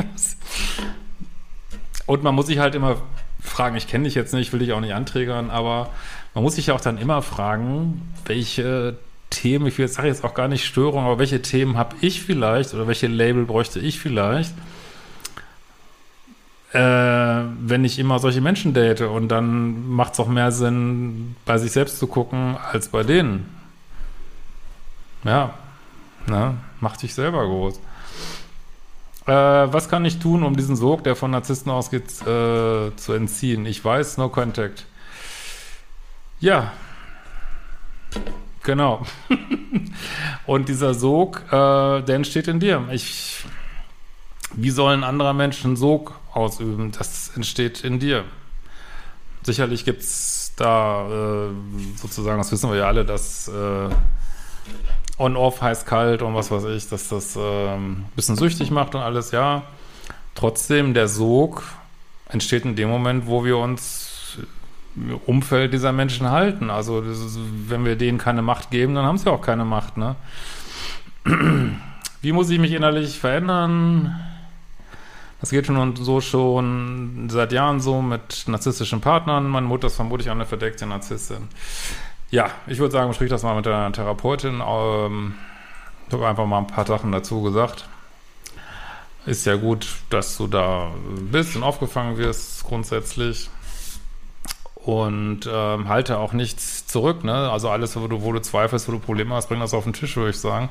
und 2.06 2.24
man 2.24 2.34
muss 2.34 2.48
sich 2.48 2.58
halt 2.58 2.74
immer 2.74 2.96
fragen, 3.40 3.76
ich 3.76 3.86
kenne 3.86 4.04
dich 4.04 4.16
jetzt 4.16 4.34
nicht, 4.34 4.52
will 4.52 4.58
dich 4.58 4.72
auch 4.72 4.80
nicht 4.80 4.94
anträgern, 4.94 5.50
aber 5.50 5.90
man 6.34 6.42
muss 6.42 6.56
sich 6.56 6.72
auch 6.72 6.80
dann 6.80 6.98
immer 6.98 7.22
fragen, 7.22 8.12
welche 8.26 8.98
Themen, 9.30 9.66
ich 9.66 9.76
sage 9.92 10.08
jetzt 10.08 10.24
auch 10.24 10.34
gar 10.34 10.48
nicht 10.48 10.64
Störung, 10.64 11.04
aber 11.04 11.20
welche 11.20 11.42
Themen 11.42 11.78
habe 11.78 11.94
ich 12.00 12.22
vielleicht 12.22 12.74
oder 12.74 12.88
welche 12.88 13.06
Label 13.06 13.44
bräuchte 13.44 13.78
ich 13.78 14.00
vielleicht, 14.00 14.52
äh, 16.72 16.78
wenn 16.78 17.84
ich 17.84 17.98
immer 17.98 18.18
solche 18.18 18.40
Menschen 18.40 18.74
date. 18.74 19.02
Und 19.02 19.28
dann 19.28 19.88
macht 19.88 20.14
es 20.14 20.20
auch 20.20 20.28
mehr 20.28 20.52
Sinn, 20.52 21.36
bei 21.44 21.58
sich 21.58 21.72
selbst 21.72 21.98
zu 21.98 22.06
gucken, 22.06 22.56
als 22.72 22.88
bei 22.88 23.02
denen. 23.02 23.54
Ja, 25.24 25.54
ne? 26.26 26.54
mach 26.80 26.96
dich 26.96 27.14
selber 27.14 27.44
groß. 27.44 27.80
Äh, 29.26 29.32
was 29.32 29.88
kann 29.88 30.04
ich 30.04 30.18
tun, 30.18 30.42
um 30.42 30.56
diesen 30.56 30.76
Sog, 30.76 31.04
der 31.04 31.16
von 31.16 31.30
Narzissten 31.30 31.70
ausgeht, 31.70 32.22
äh, 32.22 32.96
zu 32.96 33.12
entziehen? 33.12 33.66
Ich 33.66 33.84
weiß, 33.84 34.16
no 34.16 34.28
contact. 34.28 34.86
Ja, 36.40 36.72
genau. 38.62 39.04
Und 40.46 40.68
dieser 40.68 40.94
Sog, 40.94 41.42
äh, 41.48 42.00
der 42.02 42.16
entsteht 42.16 42.48
in 42.48 42.60
dir. 42.60 42.88
Ich, 42.90 43.44
wie 44.54 44.70
soll 44.70 44.94
ein 44.94 45.04
anderer 45.04 45.32
Mensch 45.32 45.64
einen 45.64 45.76
Sog 45.76 46.14
ausüben. 46.32 46.92
Das 46.92 47.32
entsteht 47.34 47.84
in 47.84 47.98
dir. 47.98 48.24
Sicherlich 49.42 49.84
gibt 49.84 50.02
es 50.02 50.52
da 50.56 51.08
äh, 51.08 51.50
sozusagen, 51.96 52.38
das 52.38 52.50
wissen 52.52 52.70
wir 52.70 52.78
ja 52.78 52.86
alle, 52.86 53.04
dass 53.04 53.48
äh, 53.48 53.88
On-Off 55.18 55.62
heißt 55.62 55.86
kalt 55.86 56.22
und 56.22 56.34
was 56.34 56.50
weiß 56.50 56.64
ich, 56.64 56.88
dass 56.88 57.08
das 57.08 57.36
äh, 57.36 57.40
ein 57.40 58.06
bisschen 58.16 58.36
süchtig 58.36 58.70
macht 58.70 58.94
und 58.94 59.00
alles, 59.00 59.30
ja. 59.30 59.62
Trotzdem, 60.34 60.94
der 60.94 61.08
Sog 61.08 61.62
entsteht 62.28 62.64
in 62.64 62.76
dem 62.76 62.88
Moment, 62.88 63.26
wo 63.26 63.44
wir 63.44 63.58
uns 63.58 64.38
im 64.94 65.16
Umfeld 65.26 65.72
dieser 65.72 65.92
Menschen 65.92 66.30
halten. 66.30 66.70
Also 66.70 67.00
ist, 67.00 67.38
wenn 67.68 67.84
wir 67.84 67.96
denen 67.96 68.18
keine 68.18 68.42
Macht 68.42 68.70
geben, 68.70 68.94
dann 68.94 69.04
haben 69.04 69.18
sie 69.18 69.30
auch 69.30 69.42
keine 69.42 69.64
Macht. 69.64 69.96
Ne? 69.96 70.16
Wie 72.20 72.32
muss 72.32 72.50
ich 72.50 72.58
mich 72.58 72.72
innerlich 72.72 73.18
verändern? 73.18 74.27
Das 75.40 75.50
geht 75.50 75.66
schon 75.66 75.94
so 75.96 76.20
schon 76.20 77.28
seit 77.30 77.52
Jahren 77.52 77.80
so 77.80 78.02
mit 78.02 78.44
narzisstischen 78.48 79.00
Partnern. 79.00 79.46
Meine 79.48 79.66
Mutter 79.66 79.86
ist 79.86 79.96
vermutlich 79.96 80.30
eine 80.30 80.46
verdeckte 80.46 80.84
Narzisstin. 80.86 81.48
Ja, 82.30 82.50
ich 82.66 82.78
würde 82.78 82.92
sagen, 82.92 83.14
sprich 83.14 83.30
das 83.30 83.42
mal 83.44 83.54
mit 83.54 83.64
der 83.66 83.92
Therapeutin. 83.92 84.60
Ähm, 84.66 85.34
ich 86.08 86.12
habe 86.12 86.26
einfach 86.26 86.46
mal 86.46 86.58
ein 86.58 86.66
paar 86.66 86.86
Sachen 86.86 87.12
dazu 87.12 87.42
gesagt. 87.42 87.88
Ist 89.26 89.46
ja 89.46 89.56
gut, 89.56 89.86
dass 90.10 90.36
du 90.36 90.46
da 90.46 90.90
bist 91.20 91.54
und 91.54 91.62
aufgefangen 91.62 92.16
wirst, 92.16 92.64
grundsätzlich. 92.64 93.48
und 94.74 95.40
ähm, 95.52 95.88
halte 95.88 96.18
auch 96.18 96.32
nichts 96.32 96.86
zurück. 96.86 97.22
Ne? 97.22 97.50
Also 97.50 97.68
alles, 97.68 97.94
wo 97.96 98.06
du, 98.08 98.22
wo 98.22 98.32
du 98.32 98.40
zweifelst, 98.40 98.88
wo 98.88 98.92
du 98.92 98.98
Probleme 98.98 99.34
hast, 99.34 99.48
bring 99.48 99.60
das 99.60 99.74
auf 99.74 99.84
den 99.84 99.92
Tisch, 99.92 100.16
würde 100.16 100.30
ich 100.30 100.38
sagen. 100.38 100.70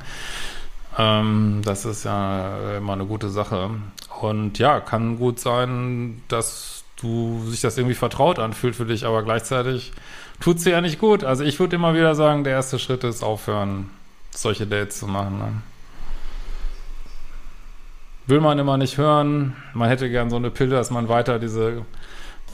Ähm, 0.97 1.61
das 1.63 1.85
ist 1.85 2.05
ja 2.05 2.77
immer 2.77 2.93
eine 2.93 3.05
gute 3.05 3.29
Sache. 3.29 3.69
Und 4.21 4.57
ja, 4.57 4.79
kann 4.79 5.17
gut 5.17 5.39
sein, 5.39 6.21
dass 6.27 6.83
du 6.99 7.43
sich 7.45 7.61
das 7.61 7.77
irgendwie 7.77 7.95
vertraut 7.95 8.39
anfühlt 8.39 8.75
für 8.75 8.85
dich, 8.85 9.05
aber 9.05 9.23
gleichzeitig 9.23 9.91
tut 10.39 10.59
sie 10.59 10.71
ja 10.71 10.81
nicht 10.81 10.99
gut. 10.99 11.23
Also 11.23 11.43
ich 11.43 11.59
würde 11.59 11.75
immer 11.75 11.93
wieder 11.93 12.15
sagen, 12.15 12.43
der 12.43 12.53
erste 12.53 12.79
Schritt 12.79 13.03
ist 13.03 13.23
aufhören, 13.23 13.89
solche 14.31 14.65
Dates 14.65 14.99
zu 14.99 15.07
machen. 15.07 15.37
Ne? 15.37 15.51
Will 18.25 18.41
man 18.41 18.59
immer 18.59 18.77
nicht 18.77 18.97
hören. 18.97 19.55
Man 19.73 19.89
hätte 19.89 20.09
gern 20.09 20.29
so 20.29 20.35
eine 20.35 20.49
Pille, 20.49 20.75
dass 20.75 20.89
man 20.89 21.07
weiter 21.07 21.39
diese 21.39 21.85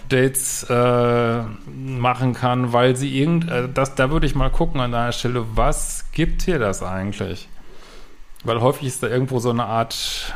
Dates 0.10 0.63
äh, 0.69 1.41
machen 1.73 2.34
kann, 2.34 2.73
weil 2.73 2.95
sie 2.95 3.17
irgend, 3.17 3.49
äh, 3.49 3.69
das, 3.73 3.95
da 3.95 4.12
würde 4.12 4.25
ich 4.25 4.36
mal 4.36 4.49
gucken 4.49 4.82
an 4.82 4.91
deiner 4.91 5.13
Stelle, 5.13 5.45
was 5.56 6.12
gibt 6.12 6.45
dir 6.45 6.60
das 6.60 6.84
eigentlich? 6.84 7.47
Weil 8.43 8.62
häufig 8.62 8.88
ist 8.88 9.03
da 9.03 9.08
irgendwo 9.08 9.39
so 9.39 9.49
eine 9.49 9.65
Art 9.65 10.34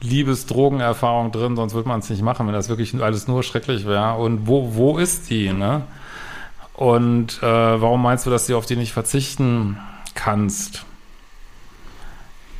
Liebes-Drogenerfahrung 0.00 1.32
drin, 1.32 1.56
sonst 1.56 1.74
würde 1.74 1.88
man 1.88 2.00
es 2.00 2.10
nicht 2.10 2.22
machen, 2.22 2.46
wenn 2.46 2.54
das 2.54 2.68
wirklich 2.68 2.94
alles 3.02 3.26
nur 3.26 3.42
schrecklich 3.42 3.86
wäre. 3.86 4.14
Und 4.14 4.46
wo, 4.46 4.74
wo 4.74 4.98
ist 4.98 5.30
die, 5.30 5.52
ne? 5.52 5.82
Und 6.74 7.42
äh, 7.42 7.46
warum 7.46 8.02
meinst 8.02 8.26
du, 8.26 8.30
dass 8.30 8.46
du 8.46 8.56
auf 8.56 8.66
die 8.66 8.76
nicht 8.76 8.92
verzichten 8.92 9.78
kannst? 10.14 10.84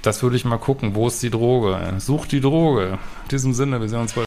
Das 0.03 0.23
würde 0.23 0.37
ich 0.37 0.45
mal 0.45 0.59
gucken. 0.59 0.95
Wo 0.95 1.09
ist 1.09 1.23
die 1.23 1.31
Droge? 1.31 1.95
Such 1.99 2.27
die 2.27 2.41
Droge. 2.41 2.99
In 3.25 3.29
diesem 3.31 3.55
Sinne, 3.55 3.81
wir 3.81 3.89
sehen 3.89 4.01
uns 4.01 4.13
bald. 4.13 4.27